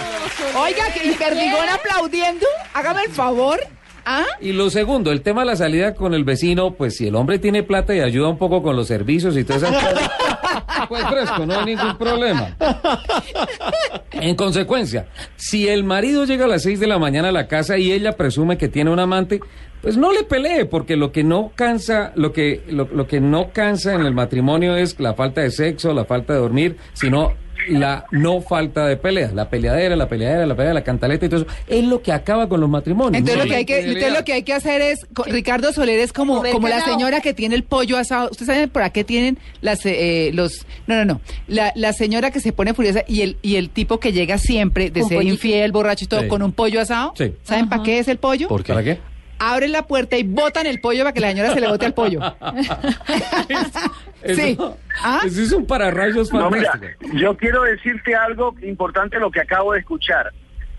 Oiga, 0.58 0.84
que 0.92 1.08
y 1.10 1.14
Perdigón 1.14 1.68
aplaudiendo. 1.72 2.46
Hágame 2.74 3.04
el 3.04 3.10
favor. 3.10 3.60
¿Ah? 4.04 4.24
Y 4.40 4.52
lo 4.52 4.70
segundo, 4.70 5.12
el 5.12 5.22
tema 5.22 5.42
de 5.42 5.46
la 5.48 5.56
salida 5.56 5.94
con 5.94 6.14
el 6.14 6.24
vecino, 6.24 6.74
pues 6.74 6.96
si 6.96 7.06
el 7.06 7.14
hombre 7.14 7.38
tiene 7.38 7.62
plata 7.62 7.94
y 7.94 8.00
ayuda 8.00 8.28
un 8.28 8.38
poco 8.38 8.62
con 8.62 8.76
los 8.76 8.88
servicios 8.88 9.36
y 9.36 9.44
todo 9.44 9.58
eso, 9.58 9.66
pues 10.88 11.04
fresco, 11.06 11.46
no 11.46 11.58
hay 11.58 11.66
ningún 11.66 11.96
problema. 11.96 12.56
En 14.12 14.34
consecuencia, 14.36 15.06
si 15.36 15.68
el 15.68 15.84
marido 15.84 16.24
llega 16.24 16.44
a 16.44 16.48
las 16.48 16.62
6 16.62 16.80
de 16.80 16.86
la 16.86 16.98
mañana 16.98 17.28
a 17.28 17.32
la 17.32 17.48
casa 17.48 17.78
y 17.78 17.92
ella 17.92 18.12
presume 18.12 18.58
que 18.58 18.68
tiene 18.68 18.90
un 18.90 18.98
amante, 18.98 19.40
pues 19.80 19.96
no 19.96 20.12
le 20.12 20.22
pelee, 20.24 20.64
porque 20.64 20.96
lo 20.96 21.10
que 21.10 21.24
no 21.24 21.52
cansa, 21.54 22.12
lo 22.14 22.32
que, 22.32 22.62
lo, 22.68 22.88
lo 22.92 23.06
que 23.06 23.20
no 23.20 23.50
cansa 23.52 23.94
en 23.94 24.02
el 24.02 24.14
matrimonio 24.14 24.76
es 24.76 24.98
la 25.00 25.14
falta 25.14 25.40
de 25.40 25.50
sexo, 25.50 25.92
la 25.92 26.04
falta 26.04 26.34
de 26.34 26.38
dormir, 26.38 26.76
sino 26.92 27.32
la 27.68 28.04
no 28.10 28.40
falta 28.40 28.86
de 28.86 28.96
pelea, 28.96 29.30
la 29.34 29.48
peleadera, 29.50 29.96
la 29.96 30.08
peleadera, 30.08 30.46
la 30.46 30.54
pelea, 30.56 30.74
la 30.74 30.84
cantaleta 30.84 31.26
y 31.26 31.28
todo 31.28 31.42
eso, 31.42 31.50
es 31.66 31.84
lo 31.84 32.02
que 32.02 32.12
acaba 32.12 32.48
con 32.48 32.60
los 32.60 32.68
matrimonios. 32.68 33.18
Entonces 33.20 33.36
No 33.38 33.44
lo 33.44 33.50
que 33.50 33.56
hay 33.56 33.64
que, 33.64 33.78
entonces 33.80 34.12
lo 34.12 34.24
que 34.24 34.32
hay 34.32 34.42
que 34.42 34.52
hacer 34.54 34.80
es, 34.80 35.06
co- 35.14 35.24
Ricardo 35.24 35.72
Soler 35.72 35.98
es 36.00 36.12
como, 36.12 36.42
como 36.42 36.68
la 36.68 36.84
señora 36.84 37.20
que 37.20 37.34
tiene 37.34 37.54
el 37.54 37.64
pollo 37.64 37.96
asado. 37.98 38.28
¿Ustedes 38.30 38.46
saben 38.46 38.70
por 38.70 38.90
qué 38.92 39.04
tienen 39.04 39.38
las, 39.60 39.84
eh, 39.86 40.30
los, 40.34 40.66
no, 40.86 40.96
no, 40.96 41.04
no, 41.04 41.20
la, 41.46 41.72
la 41.76 41.92
señora 41.92 42.30
que 42.30 42.40
se 42.40 42.52
pone 42.52 42.74
furiosa 42.74 43.04
y 43.06 43.20
el, 43.22 43.36
y 43.42 43.56
el 43.56 43.70
tipo 43.70 44.00
que 44.00 44.12
llega 44.12 44.38
siempre 44.38 44.90
de 44.90 45.02
ser 45.04 45.18
pollito. 45.18 45.34
infiel, 45.34 45.72
borracho 45.72 46.04
y 46.04 46.08
todo, 46.08 46.22
Sí. 46.22 46.28
con 46.28 46.42
un 46.42 46.52
pollo 46.52 46.80
asado? 46.80 47.12
Sí. 47.16 47.32
¿Saben 47.42 47.68
para 47.68 47.82
qué 47.82 47.98
es 47.98 48.08
el 48.08 48.18
pollo? 48.18 48.48
¿Por 48.48 48.62
qué? 48.64 48.72
¿Para 48.72 48.84
qué? 48.84 48.98
Abren 49.44 49.72
la 49.72 49.88
puerta 49.88 50.16
y 50.16 50.22
botan 50.22 50.68
el 50.68 50.80
pollo 50.80 51.02
para 51.02 51.12
que 51.12 51.18
la 51.18 51.30
señora 51.30 51.52
se 51.52 51.60
le 51.60 51.66
bote 51.66 51.86
al 51.86 51.94
pollo. 51.94 52.20
Sí. 54.24 54.52
Eso, 54.52 54.78
¿Ah? 55.02 55.20
eso 55.24 55.42
es 55.42 55.50
un 55.50 55.66
pararrayos 55.66 56.32
No, 56.32 56.48
mira, 56.48 56.78
yo 57.14 57.36
quiero 57.36 57.64
decirte 57.64 58.14
algo 58.14 58.54
importante 58.62 59.18
lo 59.18 59.32
que 59.32 59.40
acabo 59.40 59.72
de 59.72 59.80
escuchar. 59.80 60.32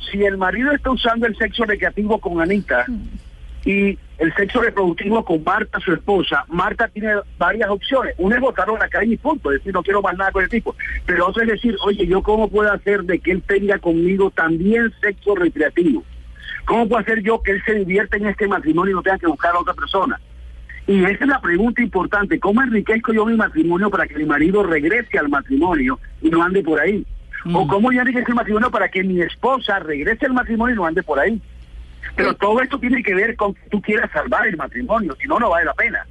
Si 0.09 0.23
el 0.23 0.37
marido 0.37 0.71
está 0.71 0.91
usando 0.91 1.27
el 1.27 1.35
sexo 1.35 1.65
recreativo 1.65 2.21
con 2.21 2.39
Anita 2.39 2.85
y 3.65 3.99
el 4.17 4.33
sexo 4.37 4.61
reproductivo 4.61 5.25
con 5.25 5.43
Marta, 5.43 5.81
su 5.81 5.91
esposa, 5.91 6.45
Marta 6.47 6.87
tiene 6.87 7.15
varias 7.37 7.69
opciones. 7.69 8.15
Una 8.17 8.35
es 8.35 8.41
botarlo 8.41 8.77
a 8.77 8.79
la 8.79 8.87
calle 8.87 9.15
y 9.15 9.17
punto, 9.17 9.51
es 9.51 9.57
decir, 9.57 9.73
no 9.73 9.83
quiero 9.83 10.01
más 10.01 10.15
nada 10.15 10.31
con 10.31 10.41
el 10.41 10.49
tipo. 10.49 10.73
Pero 11.05 11.27
otra 11.27 11.43
es 11.43 11.49
decir, 11.49 11.75
oye, 11.83 12.07
¿yo 12.07 12.23
cómo 12.23 12.47
puedo 12.47 12.71
hacer 12.71 13.03
de 13.03 13.19
que 13.19 13.31
él 13.31 13.43
tenga 13.45 13.77
conmigo 13.79 14.31
también 14.31 14.93
sexo 15.01 15.35
recreativo? 15.35 16.05
¿Cómo 16.65 16.87
puedo 16.87 17.01
hacer 17.01 17.21
yo 17.21 17.41
que 17.41 17.51
él 17.51 17.63
se 17.65 17.73
divierta 17.73 18.17
en 18.17 18.27
este 18.27 18.47
matrimonio 18.47 18.91
y 18.91 18.95
no 18.95 19.01
tenga 19.01 19.17
que 19.17 19.27
buscar 19.27 19.55
a 19.55 19.59
otra 19.59 19.73
persona? 19.73 20.19
Y 20.87 21.03
esa 21.03 21.23
es 21.23 21.27
la 21.27 21.39
pregunta 21.39 21.81
importante. 21.81 22.39
¿Cómo 22.39 22.61
enriquezco 22.61 23.13
yo 23.13 23.25
mi 23.25 23.35
matrimonio 23.35 23.89
para 23.89 24.05
que 24.05 24.15
mi 24.15 24.25
marido 24.25 24.63
regrese 24.63 25.17
al 25.17 25.29
matrimonio 25.29 25.99
y 26.21 26.29
no 26.29 26.43
ande 26.43 26.61
por 26.61 26.79
ahí? 26.79 27.05
¿O 27.53 27.67
cómo 27.67 27.91
yo 27.91 28.01
enriquezco 28.01 28.31
el 28.31 28.35
matrimonio 28.35 28.71
para 28.71 28.89
que 28.89 29.03
mi 29.03 29.21
esposa 29.21 29.79
regrese 29.79 30.25
al 30.25 30.33
matrimonio 30.33 30.75
y 30.75 30.77
no 30.77 30.85
ande 30.85 31.03
por 31.03 31.19
ahí? 31.19 31.41
Pero 32.15 32.33
todo 32.35 32.61
esto 32.61 32.77
tiene 32.79 33.01
que 33.01 33.15
ver 33.15 33.35
con 33.35 33.53
que 33.53 33.61
tú 33.69 33.81
quieras 33.81 34.11
salvar 34.11 34.47
el 34.47 34.57
matrimonio, 34.57 35.15
si 35.19 35.27
no, 35.27 35.39
no 35.39 35.49
vale 35.49 35.65
la 35.65 35.73
pena. 35.73 36.05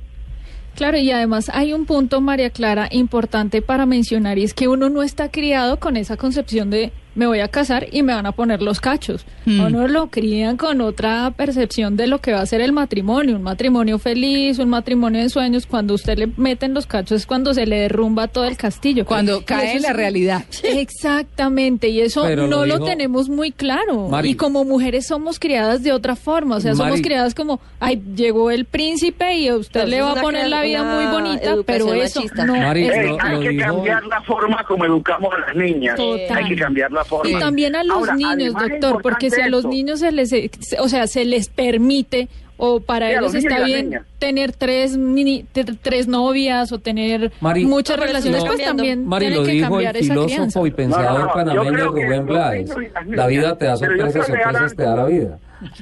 Claro, 0.75 0.97
y 0.97 1.11
además 1.11 1.51
hay 1.53 1.75
un 1.75 1.85
punto, 1.85 2.21
María 2.21 2.51
Clara, 2.51 2.89
importante 2.91 3.61
para 3.61 3.85
mencionar, 3.85 4.39
y 4.39 4.45
es 4.45 4.55
que 4.55 4.69
uno 4.69 4.89
no 4.89 5.03
está 5.03 5.31
criado 5.31 5.79
con 5.79 5.97
esa 5.97 6.17
concepción 6.17 6.71
de 6.71 6.93
me 7.15 7.27
voy 7.27 7.41
a 7.41 7.49
casar 7.49 7.87
y 7.93 8.03
me 8.03 8.15
van 8.15 8.27
a 8.27 8.33
poner 8.33 8.63
los 8.63 8.81
cachos. 8.81 9.25
Mm. 9.45 9.61
Uno 9.61 9.89
lo 9.89 10.07
crían 10.09 10.57
con 10.57 10.81
otra 10.81 11.31
percepción 11.37 11.97
de 11.97 12.07
lo 12.07 12.21
que 12.21 12.33
va 12.33 12.41
a 12.41 12.47
ser 12.47 12.61
el 12.61 12.73
matrimonio, 12.73 13.37
un 13.37 13.43
matrimonio 13.43 13.99
feliz, 13.99 14.59
un 14.59 14.69
matrimonio 14.71 15.21
de 15.23 15.29
sueños. 15.29 15.67
Cuando 15.67 15.95
usted 15.95 16.19
le 16.19 16.29
meten 16.37 16.75
los 16.75 16.87
cachos 16.87 17.21
es 17.23 17.27
cuando 17.27 17.53
se 17.55 17.67
le 17.67 17.77
derrumba 17.81 18.29
todo 18.29 18.45
el 18.45 18.57
castillo. 18.57 19.05
Cuando 19.05 19.39
Y 19.41 19.45
cae 19.45 19.73
en 19.73 19.77
es- 19.79 19.83
la 19.83 19.93
realidad. 19.93 20.45
Exactamente, 20.63 21.89
y 21.89 22.01
eso 22.01 22.23
Pero 22.25 22.47
no 22.47 22.65
lo 22.65 22.85
tenemos 22.85 23.29
muy 23.29 23.51
claro. 23.53 24.09
Mari. 24.09 24.31
Y 24.31 24.35
como 24.35 24.65
mujeres 24.65 25.07
somos 25.07 25.39
criadas 25.39 25.83
de 25.83 25.93
otra 25.93 26.17
forma, 26.17 26.57
o 26.57 26.61
sea, 26.61 26.73
somos 26.75 26.91
Mari. 26.93 27.03
criadas 27.03 27.35
como, 27.35 27.61
ay, 27.81 28.01
llegó 28.17 28.51
el 28.51 28.65
príncipe 28.65 29.35
y 29.35 29.49
a 29.49 29.57
usted 29.57 29.81
Entonces, 29.81 29.91
le 29.91 30.03
va 30.03 30.13
a 30.13 30.23
poner 30.23 30.49
la 30.49 30.63
vida 30.63 30.83
muy 30.83 31.07
bonita, 31.07 31.57
pero 31.67 31.93
eso 31.95 32.21
machista. 32.21 32.45
no 32.47 32.57
Mari, 32.57 32.85
es 32.85 32.89
lo- 33.11 33.23
hay 33.23 33.35
lo 33.35 33.41
que 33.41 33.49
dijo- 33.51 33.65
cambiar 33.75 34.05
la 34.07 34.23
forma 34.23 34.65
como 34.65 34.85
educamos 34.85 35.35
a 35.35 35.39
las 35.47 35.57
niñas. 35.57 35.97
Total. 35.97 36.39
Hay 36.39 36.49
que 36.49 36.57
cambiar 36.57 36.93
la 36.93 37.02
forma. 37.05 37.31
Y 37.31 37.39
también 37.39 37.77
a 37.77 37.85
los 37.85 37.97
Ahora, 37.97 38.15
niños, 38.15 38.55
doctor, 38.55 39.03
porque 39.03 39.31
si 39.31 39.41
a 39.41 39.49
los 39.49 39.65
niños 39.65 40.01
se 40.01 40.13
les, 40.13 40.33
o 40.79 40.89
sea, 40.89 41.07
se 41.07 41.25
les 41.25 41.49
permite 41.49 42.29
o 42.59 42.79
para 42.81 43.09
Sí, 43.09 43.15
ellos 43.17 43.35
está 43.35 43.65
bien 43.65 44.01
tener 44.21 44.53
tres 44.53 44.97
ni- 44.97 45.43
te- 45.43 45.65
tres 45.65 46.07
novias 46.07 46.71
o 46.71 46.79
tener 46.79 47.33
Mari, 47.41 47.65
muchas 47.65 47.97
No, 47.97 48.05
eso 48.05 48.13
relaciones, 48.13 48.39
está 48.45 48.53
pues 48.53 48.65
también 48.65 49.05
Mari, 49.07 49.27
tienen 49.27 49.39
lo 49.41 49.45
que 49.47 49.53
dijo 49.53 49.65
el 49.67 49.71
cambiar 49.71 49.97
esa 49.97 50.13
crianza. 50.15 50.35
filósofo 50.37 50.67
y 50.67 50.71
pensador 50.71 51.13
No, 51.13 51.19
no, 51.19 51.25
no, 51.27 51.33
panameño 51.33 51.89
Rubén 51.89 52.27
Blades. 52.27 52.71
La 53.09 53.27
vida 53.27 53.59
te 53.59 53.65
da 53.65 53.77
sorpresas, 53.77 54.27
sorpresas 54.27 54.77
te 54.77 54.83
da 54.83 54.97
la 54.97 55.05
vida. 55.07 55.39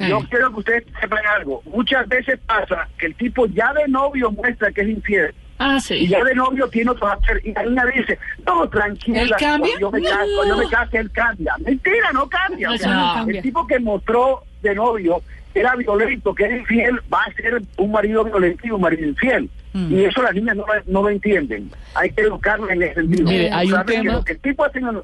Yo 0.09 0.21
quiero 0.31 0.53
que 0.53 0.59
ustedes 0.61 0.85
sepan 1.01 1.21
algo. 1.39 1.63
Muchas 1.67 2.07
veces 2.09 2.39
pasa 2.47 2.89
que 2.99 3.07
el 3.07 3.15
tipo 3.15 3.47
ya 3.47 3.73
de 3.75 3.89
novio 3.89 4.31
muestra 4.31 4.71
que 4.73 4.83
es 4.83 4.89
infiel. 4.89 5.35
Ah, 5.63 5.77
Y 5.77 5.81
sí. 5.81 6.09
ya 6.09 6.25
de 6.25 6.35
novio 6.35 6.67
tiene 6.69 6.91
otro 6.91 7.07
hacer. 7.07 7.41
Y 7.45 7.53
la 7.53 7.63
niña 7.65 7.85
dice, 7.95 8.19
no, 8.47 8.67
tranquila. 8.69 9.21
¿Él 9.23 9.31
cambia? 9.39 9.79
Yo 9.79 9.91
me 9.91 10.03
caso, 10.03 10.17
cuando 10.37 10.55
yo 10.57 10.63
me 10.65 10.69
case, 10.71 10.97
él 10.99 11.11
cambia. 11.13 11.55
Mentira, 11.65 12.13
no 12.15 12.27
cambia. 12.29 12.69
No, 12.69 12.75
O 12.75 12.79
sea, 12.79 12.95
no 12.95 13.15
cambia. 13.15 13.37
El 13.39 13.43
tipo 13.43 13.67
que 13.67 13.79
mostró 13.79 14.43
de 14.63 14.75
novio 14.75 15.23
era 15.55 15.77
violento, 15.77 16.35
que 16.35 16.45
era 16.45 16.57
infiel, 16.57 16.99
va 17.13 17.25
a 17.25 17.33
ser 17.35 17.61
un 17.77 17.93
marido 17.93 18.25
violento 18.25 18.67
y 18.67 18.71
un 18.71 18.81
marido 18.81 19.07
infiel. 19.07 19.51
Mm. 19.75 19.93
Y 19.93 20.05
eso 20.05 20.23
las 20.23 20.35
niñas 20.35 20.57
no, 20.57 20.65
lo- 20.67 20.83
no 20.87 21.03
lo 21.03 21.11
entienden. 21.11 21.71
Hay 21.95 22.11
que 22.11 22.23
educarlas 22.23 22.71
en 22.71 22.83
ese 22.83 22.95
sentido. 22.95 23.29
Mire, 23.29 23.51
hay 23.53 23.71
un 23.71 23.85
tema- 23.85 24.25
que 24.25 24.33
el 24.33 24.39
tipo 24.41 24.65
el- 24.67 25.03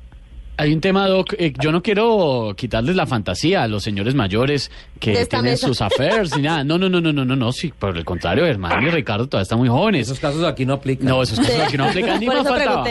Hay 0.59 0.73
un 0.73 0.81
tema, 0.81 1.07
Doc. 1.07 1.35
eh, 1.39 1.53
yo 1.61 1.71
no 1.71 1.83
quiero 1.83 2.55
quitarles 2.57 2.97
la 2.97 3.07
fantasía 3.07 3.63
a 3.63 3.69
los 3.69 3.83
señores 3.83 4.15
mayores 4.15 4.71
que 4.99 5.13
De 5.13 5.27
tienen 5.27 5.51
mesa. 5.53 5.67
sus 5.67 5.83
affairs 5.83 6.35
ni 6.35 6.43
nada. 6.43 6.65
No, 6.65 6.79
no, 6.79 6.89
no, 6.89 7.01
no, 7.01 7.13
no, 7.13 7.25
no, 7.27 7.37
no. 7.37 7.53
Sí, 7.53 7.73
por 7.79 7.97
el 7.97 8.05
contrario, 8.07 8.47
hermano 8.47 8.89
y 8.89 8.91
Ricardo 8.91 9.27
todavía 9.27 9.43
están 9.43 9.59
muy 9.59 9.69
jóvenes. 9.69 10.07
Esos 10.07 10.19
casos 10.19 10.43
aquí 10.45 10.65
no 10.65 10.73
aplican. 10.75 11.07
No, 11.07 11.23
esos 11.23 11.39
casos 11.39 11.61
aquí 11.61 11.77
no 11.77 11.85
aplican 11.85 12.19
ni 12.21 12.27
Por 12.27 12.37
más 12.37 12.47
eso 12.47 12.55
faltaba. 12.55 12.85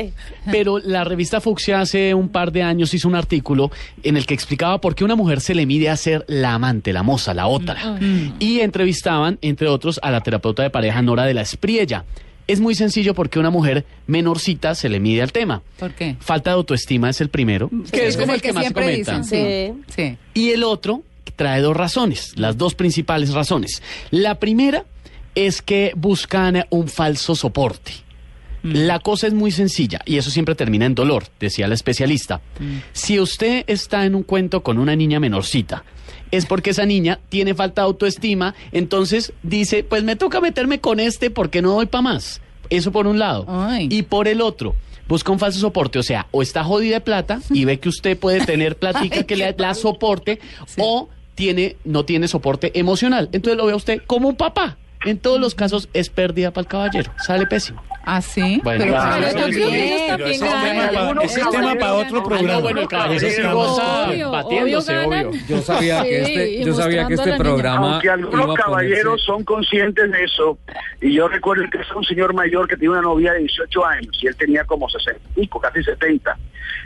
Pero 0.51 0.77
la 0.77 1.03
revista 1.03 1.41
Fucsia 1.41 1.81
hace 1.81 2.13
un 2.13 2.29
par 2.29 2.51
de 2.51 2.61
años 2.61 2.93
hizo 2.93 3.07
un 3.07 3.15
artículo 3.15 3.71
en 4.03 4.15
el 4.17 4.25
que 4.27 4.35
explicaba 4.35 4.79
por 4.79 4.93
qué 4.93 5.03
una 5.03 5.15
mujer 5.15 5.41
se 5.41 5.55
le 5.55 5.65
mide 5.65 5.89
a 5.89 5.97
ser 5.97 6.23
la 6.27 6.53
amante, 6.53 6.93
la 6.93 7.01
moza, 7.01 7.33
la 7.33 7.47
otra. 7.47 7.97
Y 8.39 8.59
entrevistaban, 8.59 9.39
entre 9.41 9.67
otros, 9.69 9.99
a 10.03 10.11
la 10.11 10.21
terapeuta 10.21 10.61
de 10.61 10.69
pareja 10.69 11.01
Nora 11.01 11.23
de 11.25 11.33
la 11.33 11.41
Espriella. 11.41 12.05
Es 12.47 12.59
muy 12.59 12.75
sencillo 12.75 13.13
porque 13.13 13.39
una 13.39 13.49
mujer 13.49 13.85
menorcita 14.07 14.75
se 14.75 14.89
le 14.89 14.99
mide 14.99 15.21
al 15.21 15.31
tema. 15.31 15.63
¿Por 15.79 15.93
qué? 15.93 16.15
Falta 16.19 16.51
de 16.51 16.55
autoestima 16.55 17.09
es 17.09 17.21
el 17.21 17.29
primero, 17.29 17.69
que 17.91 18.07
es 18.07 18.17
como 18.17 18.33
el 18.33 18.41
que, 18.41 18.53
más 18.53 18.63
se 18.63 18.69
siempre 18.69 19.03
comenta. 19.03 19.23
Sí. 19.23 19.73
sí. 19.95 20.17
Y 20.33 20.51
el 20.51 20.63
otro 20.63 21.03
trae 21.35 21.61
dos 21.61 21.75
razones, 21.75 22.33
las 22.37 22.57
dos 22.57 22.75
principales 22.75 23.33
razones. 23.33 23.81
La 24.11 24.39
primera 24.39 24.85
es 25.33 25.61
que 25.61 25.91
buscan 25.95 26.65
un 26.69 26.87
falso 26.87 27.35
soporte. 27.35 28.04
La 28.73 28.99
cosa 28.99 29.27
es 29.27 29.33
muy 29.33 29.51
sencilla 29.51 30.01
y 30.05 30.17
eso 30.17 30.31
siempre 30.31 30.55
termina 30.55 30.85
en 30.85 30.95
dolor, 30.95 31.25
decía 31.39 31.67
la 31.67 31.75
especialista. 31.75 32.41
Si 32.93 33.19
usted 33.19 33.63
está 33.67 34.05
en 34.05 34.15
un 34.15 34.23
cuento 34.23 34.63
con 34.63 34.79
una 34.79 34.95
niña 34.95 35.19
menorcita, 35.19 35.83
es 36.31 36.45
porque 36.45 36.71
esa 36.71 36.85
niña 36.85 37.19
tiene 37.29 37.53
falta 37.53 37.81
de 37.81 37.87
autoestima, 37.87 38.55
entonces 38.71 39.33
dice, 39.43 39.83
pues 39.83 40.03
me 40.03 40.15
toca 40.15 40.41
meterme 40.41 40.79
con 40.79 40.99
este 40.99 41.29
porque 41.29 41.61
no 41.61 41.73
doy 41.73 41.85
para 41.85 42.01
más. 42.01 42.41
Eso 42.69 42.91
por 42.91 43.05
un 43.05 43.19
lado. 43.19 43.45
Ay. 43.47 43.87
Y 43.91 44.01
por 44.01 44.27
el 44.27 44.41
otro, 44.41 44.75
busca 45.07 45.31
un 45.31 45.39
falso 45.39 45.59
soporte, 45.59 45.99
o 45.99 46.03
sea, 46.03 46.27
o 46.31 46.41
está 46.41 46.63
jodida 46.63 46.95
de 46.95 47.01
plata 47.01 47.41
y 47.51 47.65
ve 47.65 47.79
que 47.79 47.89
usted 47.89 48.17
puede 48.17 48.45
tener 48.45 48.75
platica 48.79 49.23
que 49.23 49.35
le 49.35 49.55
la 49.57 49.73
soporte, 49.75 50.39
o 50.77 51.09
tiene, 51.35 51.75
no 51.83 52.05
tiene 52.05 52.27
soporte 52.27 52.77
emocional. 52.77 53.29
Entonces 53.31 53.57
lo 53.57 53.67
ve 53.67 53.73
a 53.73 53.75
usted 53.75 54.01
como 54.07 54.29
un 54.29 54.35
papá. 54.35 54.77
En 55.03 55.19
todos 55.19 55.39
los 55.39 55.53
casos 55.55 55.89
es 55.93 56.09
pérdida 56.09 56.51
para 56.51 56.61
el 56.63 56.67
caballero. 56.67 57.11
Sale 57.25 57.45
pésimo. 57.45 57.83
¿Ah, 58.07 58.21
sí? 58.21 58.59
Bueno, 58.63 58.83
Pero, 58.85 58.93
claro, 58.97 59.15
pero 59.15 59.27
eso 59.27 59.47
está 59.47 59.75
es. 59.75 60.11
Pero 60.15 60.25
ese 60.27 60.45
tema 60.45 60.91
pa- 60.91 60.99
Algunos 60.99 61.23
ese 61.25 61.39
es 61.41 61.49
tema 61.49 61.75
para 61.75 61.93
otro 61.95 62.19
Ah, 62.19 62.23
programa. 62.23 62.53
no, 62.53 62.61
bueno, 62.61 62.81
el 62.81 62.87
caballero- 62.87 63.35
tema- 63.35 63.53
goza 63.53 64.07
Obvio, 64.09 64.31
batiéndose, 64.31 64.97
obvio. 65.05 65.31
Yo 65.49 65.61
sabía 65.61 66.03
que 66.03 66.25
Sí, 66.25 66.31
este, 66.33 66.49
y 66.51 66.65
yo 66.65 66.73
sabía 66.75 67.07
que 67.07 67.13
este 67.15 67.25
niña. 67.25 67.37
programa 67.37 67.93
Aunque 67.93 68.09
algunos 68.11 68.59
a 68.59 68.61
caballeros 68.63 69.03
ponerse- 69.21 69.25
son 69.25 69.43
conscientes 69.43 70.11
de 70.11 70.23
eso, 70.23 70.57
y 71.01 71.13
yo 71.15 71.27
recuerdo 71.27 71.63
que 71.71 71.79
es 71.79 71.91
un 71.95 72.03
señor 72.03 72.33
mayor 72.35 72.67
que 72.67 72.75
tenía 72.75 72.91
una 72.91 73.01
novia 73.01 73.33
de 73.33 73.39
18 73.39 73.83
años 73.85 74.15
y 74.21 74.27
él 74.27 74.35
tenía 74.35 74.63
como 74.65 74.87
60 74.87 75.19
y 75.35 75.41
pico, 75.41 75.59
casi 75.59 75.81
70. 75.83 76.37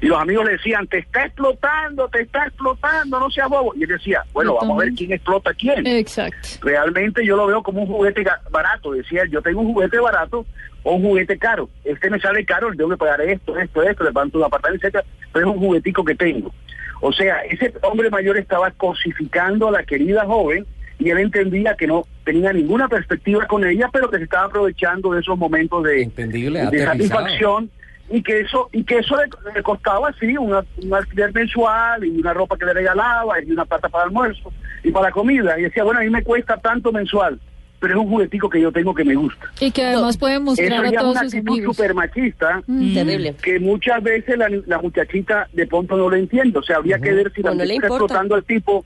Y 0.02 0.06
los 0.08 0.22
amigos 0.22 0.46
le 0.46 0.52
decían, 0.54 0.88
te 0.88 1.00
está 1.00 1.26
explotando, 1.26 2.08
te 2.08 2.22
está 2.22 2.46
explotando, 2.46 3.20
no 3.20 3.30
seas 3.30 3.50
bobo. 3.50 3.74
Y 3.76 3.84
él 3.84 3.90
decía, 3.90 4.24
bueno, 4.32 4.56
vamos 4.56 4.78
a 4.82 4.86
ver 4.86 4.94
quién 4.94 5.12
explota 5.12 5.50
a 5.50 5.54
quién. 5.54 5.86
Exacto. 5.86 6.48
Realmente 6.62 7.26
yo 7.26 7.36
lo 7.36 7.48
veo 7.48 7.62
como 7.62 7.82
un 7.82 7.88
juguete 7.88 8.09
barato. 8.52 8.92
Decía 8.92 9.24
yo 9.30 9.42
tengo 9.42 9.62
un 9.62 9.74
juguete 9.74 10.00
barato 10.00 10.46
o 10.84 10.96
un 10.96 11.02
juguete 11.04 11.38
caro. 11.38 11.70
Este 11.84 12.10
me 12.10 12.20
sale 12.20 12.46
caro, 12.46 12.70
le 12.72 12.78
tengo 12.78 12.90
que 12.92 12.98
pagar 12.98 13.22
esto, 13.22 13.58
esto, 13.58 13.84
esto, 13.84 14.04
le 14.04 14.12
pago 14.12 14.30
un 14.34 14.44
apartamento, 14.44 14.86
etcétera, 14.88 15.06
pero 15.34 15.48
es 15.50 15.54
un 15.56 15.60
juguetico 15.60 16.04
que 16.04 16.16
tengo. 16.16 16.54
O 17.02 17.14
sea, 17.14 17.40
ese 17.44 17.74
hombre 17.82 18.10
mayor 18.10 18.38
estaba 18.38 18.72
cosificando 18.72 19.70
a 19.70 19.72
la 19.72 19.84
querida 19.84 20.26
joven 20.26 20.66
y 20.98 21.10
él 21.10 21.18
entendía 21.20 21.76
que 21.76 21.88
no 21.88 22.06
tenía 22.26 22.52
ninguna 22.52 22.90
perspectiva 22.90 23.46
con 23.48 23.64
ella, 23.66 23.90
pero 23.92 24.10
que 24.10 24.18
se 24.18 24.24
estaba 24.26 24.46
aprovechando 24.48 25.14
de 25.14 25.22
esos 25.22 25.38
momentos 25.38 25.84
de, 25.84 26.04
Entendible, 26.04 26.60
de 26.60 26.66
aterrizado. 26.68 26.94
satisfacción 26.98 27.72
y 28.12 28.22
que 28.24 28.40
eso 28.42 28.70
y 28.74 28.84
que 28.84 28.98
eso 28.98 29.16
le, 29.18 29.30
le 29.54 29.64
costaba 29.64 30.12
sí 30.20 30.36
una- 30.36 30.66
un 30.84 30.94
alquiler 30.94 31.32
mensual 31.34 32.04
y 32.04 32.20
una 32.20 32.34
ropa 32.34 32.58
que 32.58 32.66
le 32.66 32.74
regalaba 32.74 33.42
y 33.42 33.52
una 33.52 33.64
plata 33.66 33.88
para 33.88 34.06
almuerzo 34.06 34.52
y 34.84 34.90
para 34.92 35.12
comida 35.12 35.58
y 35.60 35.64
decía 35.64 35.84
bueno 35.84 36.00
a 36.00 36.04
mí 36.04 36.10
me 36.10 36.24
cuesta 36.24 36.58
tanto 36.58 36.92
mensual 36.92 37.40
pero 37.80 37.94
es 37.96 38.00
un 38.00 38.10
juguetico 38.10 38.50
que 38.50 38.60
yo 38.62 38.72
tengo 38.72 38.94
que 38.94 39.04
me 39.06 39.16
gusta 39.16 39.52
Y 39.60 39.72
que 39.72 39.86
además 39.86 40.18
puede 40.18 40.34
eso 40.36 40.44
mostrar 40.44 40.74
a 40.74 40.84
ya 40.84 40.90
es 40.90 40.98
todos 40.98 41.12
una 41.12 41.22
sus 41.24 41.34
actitud 41.34 41.54
amigos. 41.54 41.76
super 41.78 41.94
machista 41.94 42.62
Mm, 42.68 42.94
Terrible. 42.94 43.36
que 43.42 43.60
muchas 43.60 44.04
veces 44.04 44.38
la, 44.38 44.50
la 44.68 44.80
muchachita 44.80 45.48
de 45.54 45.66
pronto 45.68 45.96
no 45.98 46.10
lo 46.10 46.16
entiende 46.16 46.60
o 46.60 46.64
sea 46.64 46.78
habría 46.78 47.00
que 47.00 47.12
ver 47.14 47.32
si 47.34 47.42
la 47.42 47.52
O 47.52 47.56
no 47.56 47.64
le 47.64 47.74
muchacha 47.74 47.76
está 47.76 47.88
explotando 47.88 48.36
al 48.36 48.44
tipo 48.44 48.86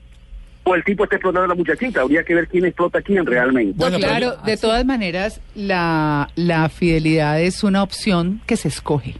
o 0.66 0.74
el 0.74 0.82
tipo 0.84 1.04
está 1.04 1.16
explotando 1.16 1.44
a 1.44 1.48
la 1.48 1.54
muchachita 1.54 2.00
habría 2.02 2.22
que 2.22 2.34
ver 2.34 2.48
quién 2.48 2.64
explota 2.64 2.98
a 3.00 3.02
quién 3.02 3.26
realmente 3.26 3.74
Bueno, 3.76 3.98
claro, 3.98 4.36
de 4.46 4.56
todas 4.56 4.84
maneras, 4.86 5.40
la, 5.54 6.30
la 6.36 6.68
fidelidad 6.70 7.40
es 7.40 7.62
una 7.64 7.82
opción 7.82 8.40
que 8.46 8.56
se 8.56 8.68
escoge. 8.68 9.14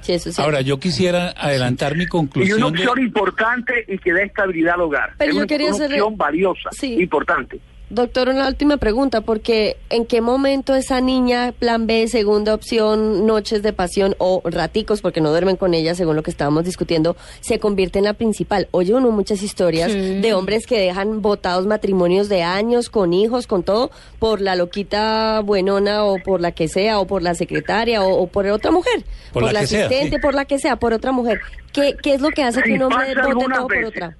Sí, 0.00 0.14
eso 0.14 0.32
sí. 0.32 0.40
Ahora, 0.42 0.62
yo 0.62 0.80
quisiera 0.80 1.28
adelantar 1.36 1.92
mi 1.94 2.04
y 2.04 2.06
una 2.06 2.10
conclusión. 2.10 2.58
de- 2.58 2.64
opción 2.80 2.98
importante 3.00 3.84
y 3.86 3.98
que 3.98 4.12
dé 4.14 4.22
estabilidad 4.24 4.74
al 4.74 4.80
hogar 4.80 5.10
Pero 5.18 5.28
es 5.30 5.34
yo 5.36 5.40
una, 5.40 5.46
quería 5.46 5.72
una 5.74 5.84
opción 5.86 6.16
valiosa 6.16 6.70
Sí. 6.72 6.94
importante 7.00 7.60
Doctor, 7.92 8.28
una 8.28 8.46
última 8.46 8.76
pregunta, 8.76 9.20
porque 9.20 9.76
¿en 9.90 10.06
qué 10.06 10.20
momento 10.20 10.76
esa 10.76 11.00
niña, 11.00 11.52
plan 11.58 11.88
B, 11.88 12.06
segunda 12.06 12.54
opción, 12.54 13.26
noches 13.26 13.64
de 13.64 13.72
pasión 13.72 14.14
o 14.18 14.42
raticos, 14.44 15.00
porque 15.00 15.20
no 15.20 15.30
duermen 15.30 15.56
con 15.56 15.74
ella, 15.74 15.96
según 15.96 16.14
lo 16.14 16.22
que 16.22 16.30
estábamos 16.30 16.64
discutiendo, 16.64 17.16
se 17.40 17.58
convierte 17.58 17.98
en 17.98 18.04
la 18.04 18.14
principal? 18.14 18.68
Oye 18.70 18.94
uno 18.94 19.10
muchas 19.10 19.42
historias 19.42 19.90
Sí. 19.90 20.20
de 20.20 20.34
hombres 20.34 20.68
que 20.68 20.78
dejan 20.78 21.20
votados 21.20 21.66
matrimonios 21.66 22.28
de 22.28 22.44
años, 22.44 22.90
con 22.90 23.12
hijos, 23.12 23.48
con 23.48 23.64
todo, 23.64 23.90
por 24.20 24.40
la 24.40 24.54
loquita 24.54 25.40
buenona 25.40 26.04
o 26.04 26.18
por 26.22 26.40
la 26.40 26.52
que 26.52 26.68
sea, 26.68 27.00
o 27.00 27.08
por 27.08 27.22
la 27.22 27.34
secretaria 27.34 28.04
o, 28.04 28.22
o 28.22 28.26
por 28.28 28.46
otra 28.46 28.70
mujer, 28.70 29.02
Por 29.32 29.42
la 29.52 29.66
sea, 29.66 29.86
asistente, 29.86 30.16
sí. 30.16 30.22
por 30.22 30.34
la 30.34 30.44
que 30.44 30.60
sea, 30.60 30.76
por 30.76 30.92
otra 30.92 31.10
mujer. 31.10 31.40
¿Qué, 31.72 31.96
qué 32.00 32.14
es 32.14 32.20
lo 32.20 32.28
que 32.30 32.44
hace 32.44 32.60
Sí, 32.62 32.68
que 32.68 32.74
un 32.74 32.82
hombre 32.82 33.14
vote 33.16 33.46
todo 33.52 33.66
por 33.66 33.84
otra? 33.84 34.16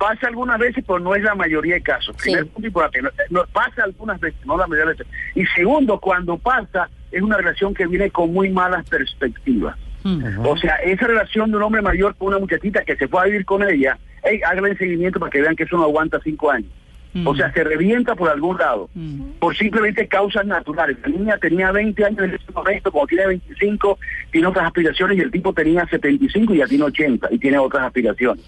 Pasa 0.00 0.28
algunas 0.28 0.58
veces, 0.58 0.82
pero 0.86 0.98
no 0.98 1.14
es 1.14 1.22
la 1.22 1.34
mayoría 1.34 1.74
de 1.74 1.82
casos. 1.82 2.16
Sí. 2.18 2.30
Primer 2.32 2.46
punto 2.46 2.66
importante, 2.68 3.02
no- 3.02 3.10
no- 3.28 3.44
pasa 3.52 3.84
algunas 3.84 4.18
veces, 4.18 4.40
no 4.46 4.56
la 4.56 4.66
mayoría 4.66 4.92
de 4.92 4.96
veces. 4.98 5.06
Y 5.34 5.44
segundo, 5.54 6.00
cuando 6.00 6.38
pasa, 6.38 6.88
es 7.12 7.20
una 7.20 7.36
relación 7.36 7.74
que 7.74 7.86
viene 7.86 8.10
con 8.10 8.32
muy 8.32 8.48
malas 8.48 8.88
perspectivas. 8.88 9.76
O 10.42 10.56
sea, 10.56 10.76
esa 10.76 11.06
relación 11.06 11.50
de 11.50 11.58
un 11.58 11.62
hombre 11.64 11.82
mayor 11.82 12.14
con 12.16 12.28
una 12.28 12.38
muchachita 12.38 12.82
que 12.84 12.96
se 12.96 13.06
fue 13.06 13.20
a 13.20 13.24
vivir 13.26 13.44
con 13.44 13.62
ella, 13.62 13.98
hey, 14.24 14.40
háganle 14.46 14.74
seguimiento 14.78 15.20
para 15.20 15.28
que 15.30 15.42
vean 15.42 15.54
que 15.54 15.64
eso 15.64 15.76
no 15.76 15.82
aguanta 15.84 16.18
cinco 16.24 16.50
años. 16.50 16.70
O 17.26 17.34
sea, 17.34 17.52
se 17.52 17.64
revienta 17.64 18.14
por 18.14 18.30
algún 18.30 18.56
lado, 18.56 18.88
por 19.40 19.54
simplemente 19.56 20.06
causas 20.08 20.46
naturales. 20.46 20.96
La 21.02 21.08
niña 21.08 21.36
tenía 21.38 21.72
20 21.72 22.04
años 22.04 22.20
en 22.22 22.34
ese 22.34 22.52
momento, 22.52 22.90
como 22.92 23.06
tiene 23.08 23.26
25, 23.26 23.98
tiene 24.30 24.46
otras 24.46 24.64
aspiraciones 24.66 25.18
y 25.18 25.20
el 25.20 25.30
tipo 25.30 25.52
tenía 25.52 25.84
75 25.86 26.54
y 26.54 26.58
ya 26.58 26.66
tiene 26.66 26.84
80 26.84 27.28
y 27.32 27.38
tiene 27.38 27.58
otras 27.58 27.84
aspiraciones. 27.84 28.44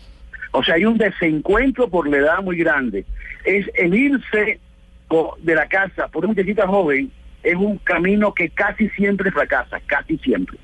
O 0.53 0.63
sea, 0.63 0.75
hay 0.77 0.85
un 0.85 0.99
desencuentro 0.99 1.89
por 1.89 2.09
la 2.09 2.19
edad 2.19 2.43
muy 2.43 2.57
grande. 2.59 3.05
Es 3.45 3.67
el 3.75 3.95
irse 3.95 4.61
de 5.43 5.55
la 5.55 5.67
casa 5.69 6.09
por 6.09 6.25
una 6.25 6.33
muchachita 6.35 6.67
joven 6.67 7.11
es 7.43 7.55
un 7.57 7.77
camino 7.79 8.33
que 8.33 8.49
casi 8.51 8.89
siempre 8.91 9.31
fracasa, 9.31 9.81
casi 9.87 10.17
siempre. 10.19 10.57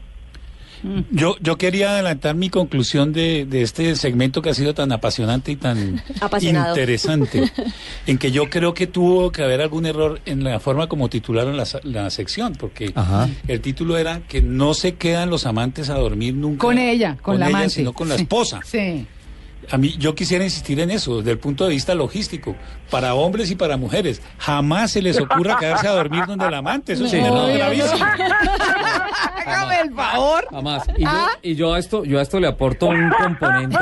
Yo, 1.11 1.35
yo 1.41 1.59
quería 1.59 1.91
adelantar 1.91 2.37
mi 2.37 2.51
conclusión 2.51 3.13
de, 3.13 3.45
de 3.47 3.63
este 3.63 3.97
segmento 3.97 4.41
que 4.43 4.51
ha 4.51 4.55
sido 4.55 4.75
tan 4.75 4.93
apasionante 4.93 5.51
y 5.51 5.57
tan 5.57 6.01
Apasionado. 6.21 6.69
interesante, 6.69 7.51
en 8.07 8.17
que 8.17 8.31
yo 8.31 8.49
creo 8.49 8.75
que 8.75 8.87
tuvo 8.87 9.33
que 9.33 9.43
haber 9.43 9.61
algún 9.61 9.87
error 9.87 10.21
en 10.25 10.45
la 10.45 10.61
forma 10.61 10.87
como 10.87 11.09
titularon 11.11 11.57
la, 11.57 11.67
sa- 11.67 11.81
la 11.83 12.09
sección, 12.11 12.53
porque 12.53 12.93
Ajá. 12.95 13.29
el 13.49 13.61
título 13.61 13.99
era 13.99 14.21
que 14.29 14.41
no 14.41 14.73
se 14.73 14.95
quedan 14.95 15.31
los 15.31 15.47
amantes 15.47 15.91
a 15.91 15.95
dormir 15.95 16.35
nunca 16.35 16.61
Con 16.61 16.79
ella, 16.79 17.17
con, 17.21 17.41
la 17.41 17.49
ella, 17.49 17.57
amante. 17.57 17.75
sino 17.75 17.93
con 17.93 18.09
la 18.09 18.15
Sí. 18.15 18.23
esposa. 18.23 18.61
Sí. 18.65 19.05
A 19.71 19.77
mí, 19.77 19.95
yo 19.99 20.15
quisiera 20.15 20.45
insistir 20.45 20.81
en 20.81 20.91
eso, 20.91 21.19
desde 21.19 21.33
el 21.33 21.39
punto 21.39 21.65
de 21.65 21.71
vista 21.71 21.95
logístico, 21.95 22.57
para 22.91 23.15
hombres 23.15 23.51
y 23.51 23.55
para 23.57 23.77
mujeres. 23.77 24.23
Jamás 24.39 24.93
se 24.93 25.03
les 25.03 25.21
ocurra 25.21 25.59
quedarse 25.59 25.87
a 25.89 25.93
dormir 25.93 26.25
donde 26.27 26.47
el 26.47 26.55
amante, 26.55 26.95
eso 26.95 27.05
es 27.05 27.13
un 27.13 27.21
No, 27.21 27.27
error 27.27 27.49
no. 27.49 27.55
gravísimo. 27.55 28.05
Hágame 29.47 29.81
el 29.81 29.95
favor. 29.95 30.47
Jamás. 30.51 30.85
Y, 30.97 31.03
yo, 31.05 31.11
y 31.43 31.55
yo 31.55 31.75
a 31.75 31.79
esto, 31.79 32.05
yo 32.05 32.19
a 32.19 32.23
esto 32.23 32.41
le 32.41 32.47
aporto 32.49 32.87
un 32.87 33.11
componente. 33.11 33.77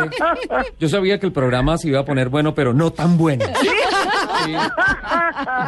Yo 0.79 0.89
sabía 0.89 1.19
que 1.21 1.27
el 1.27 1.33
programa 1.33 1.77
se 1.79 1.89
iba 1.89 2.01
a 2.01 2.05
poner 2.05 2.29
bueno, 2.29 2.55
pero 2.55 2.73
no 2.73 2.93
tan 2.93 3.17
bueno. 3.19 3.45
Sí. 3.61 4.55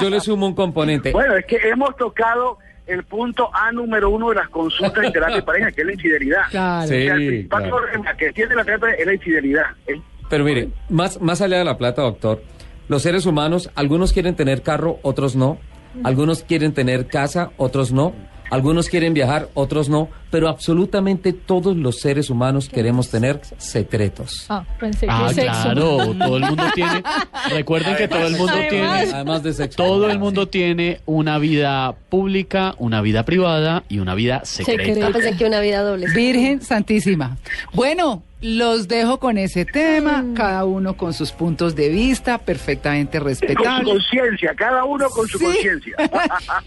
Yo 0.01 0.11
le 0.11 0.21
sumo 0.21 0.47
un 0.47 0.55
componente. 0.55 1.13
Bueno, 1.13 1.37
es 1.37 1.47
que 1.47 1.57
hemos 1.69 1.97
tocado 1.97 2.59
el 2.89 3.05
punto 3.05 3.51
A 3.55 3.71
número 3.73 4.11
uno 4.11 4.31
de 4.31 4.37
las 4.37 4.49
consultas 4.49 5.03
de 5.03 5.11
terapia 5.11 5.37
de 5.37 5.43
pareja, 5.43 5.71
que 5.73 5.81
es 5.83 5.87
la 5.87 5.93
infidelidad. 5.93 6.43
Claro. 6.51 6.89
Sí. 6.89 6.95
O 6.95 6.99
sea, 6.99 7.15
el 7.15 7.27
principal 7.27 7.63
claro. 7.63 7.77
problema 7.77 8.15
que 8.17 8.33
tiene 8.33 8.55
la 8.55 8.65
terapia 8.65 8.91
es 8.91 9.07
la 9.07 9.15
infidelidad. 9.15 9.65
Es- 9.87 10.01
Pero 10.29 10.45
mire, 10.45 10.69
más, 10.89 11.21
más 11.21 11.41
allá 11.41 11.59
de 11.59 11.65
la 11.65 11.79
plata, 11.79 12.03
doctor, 12.03 12.43
los 12.89 13.03
seres 13.03 13.27
humanos, 13.27 13.71
algunos 13.75 14.13
quieren 14.13 14.35
tener 14.37 14.63
carro, 14.63 14.99
otros 15.03 15.37
no. 15.37 15.59
Algunos 16.05 16.43
quieren 16.43 16.73
tener 16.75 17.07
casa, 17.07 17.51
otros 17.57 17.93
no. 17.93 18.13
Algunos 18.51 18.89
quieren 18.89 19.15
viajar, 19.15 19.49
otros 19.55 19.89
no. 19.89 20.09
Pero 20.31 20.49
absolutamente 20.49 21.33
todos 21.33 21.75
los 21.77 22.01
seres 22.01 22.29
humanos 22.29 22.69
queremos 22.69 23.09
tener 23.11 23.41
secretos. 23.57 24.45
Ah, 24.51 24.65
pensé 24.79 25.07
que 25.07 25.13
Ah, 25.13 25.29
sexo. 25.33 25.63
claro, 25.63 25.97
todo 26.19 26.37
el 26.37 26.43
mundo 26.45 26.65
tiene. 26.75 27.03
Recuerden 27.51 27.97
que 27.97 28.09
todo 28.09 28.27
el 28.27 28.37
mundo 28.37 28.53
Además. 28.53 28.69
tiene. 28.71 29.13
Además 29.15 29.43
de 29.43 29.53
sexo. 29.55 29.77
Todo 29.77 30.11
el 30.11 30.19
mundo 30.19 30.47
tiene 30.49 31.01
una 31.07 31.39
vida 31.39 31.95
pública, 32.11 32.75
una 32.79 33.01
vida 33.01 33.25
privada 33.25 33.85
y 33.89 34.01
una 34.01 34.15
vida 34.15 34.43
secreta. 34.45 34.85
Secreta. 34.85 35.07
Ah, 35.07 35.11
pensé 35.13 35.37
que 35.37 35.45
una 35.47 35.61
vida 35.61 35.81
doble. 35.83 36.07
Virgen 36.15 36.61
Santísima. 36.61 37.39
Bueno, 37.73 38.23
los 38.41 38.87
dejo 38.87 39.19
con 39.19 39.37
ese 39.37 39.65
tema, 39.65 40.23
Mm. 40.23 40.35
cada 40.35 40.65
uno 40.65 40.97
con 40.97 41.13
sus 41.13 41.33
puntos 41.33 41.75
de 41.75 41.89
vista, 41.89 42.39
perfectamente 42.39 43.19
con 43.19 43.35
su 43.35 43.85
conciencia, 43.85 44.55
cada 44.55 44.85
uno 44.85 45.09
con 45.11 45.27
su 45.27 45.39
Sí. 45.39 45.45
conciencia. 45.45 45.95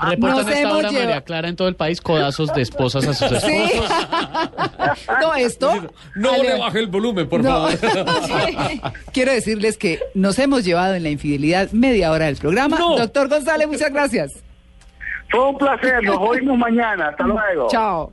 Reportan 0.02 0.40
esta 0.50 0.60
hemos 0.62 0.74
hora 0.76 0.90
lleva- 0.90 1.04
María 1.06 1.22
Clara 1.22 1.48
en 1.48 1.56
todo 1.56 1.70
el 1.70 1.76
país 1.76 2.02
codazos 2.02 2.54
de 2.54 2.62
esposas 2.62 3.08
a 3.08 3.14
sus 3.14 3.32
esposos. 3.32 3.50
Sí. 3.50 3.72
no, 5.22 5.34
esto. 5.36 5.72
No 6.16 6.34
Ale- 6.34 6.44
le 6.56 6.60
baje 6.60 6.80
el 6.80 6.88
volumen, 6.88 7.30
por 7.30 7.42
No. 7.42 7.50
favor. 7.70 7.72
Quiero 9.14 9.32
decirles 9.32 9.78
que 9.78 10.00
nos 10.14 10.38
hemos 10.40 10.66
llevado 10.66 10.96
en 10.96 11.04
la 11.04 11.10
infidelidad 11.10 11.72
media 11.72 12.12
hora 12.12 12.26
del 12.26 12.36
programa. 12.36 12.78
No. 12.78 12.98
Doctor 12.98 13.30
González, 13.30 13.68
muchas 13.68 13.92
gracias. 13.94 14.32
Fue 15.30 15.48
un 15.48 15.58
placer, 15.58 16.04
nos 16.04 16.18
oímos 16.18 16.58
mañana. 16.58 17.08
Hasta 17.10 17.24
luego. 17.24 17.70
Chao. 17.72 18.12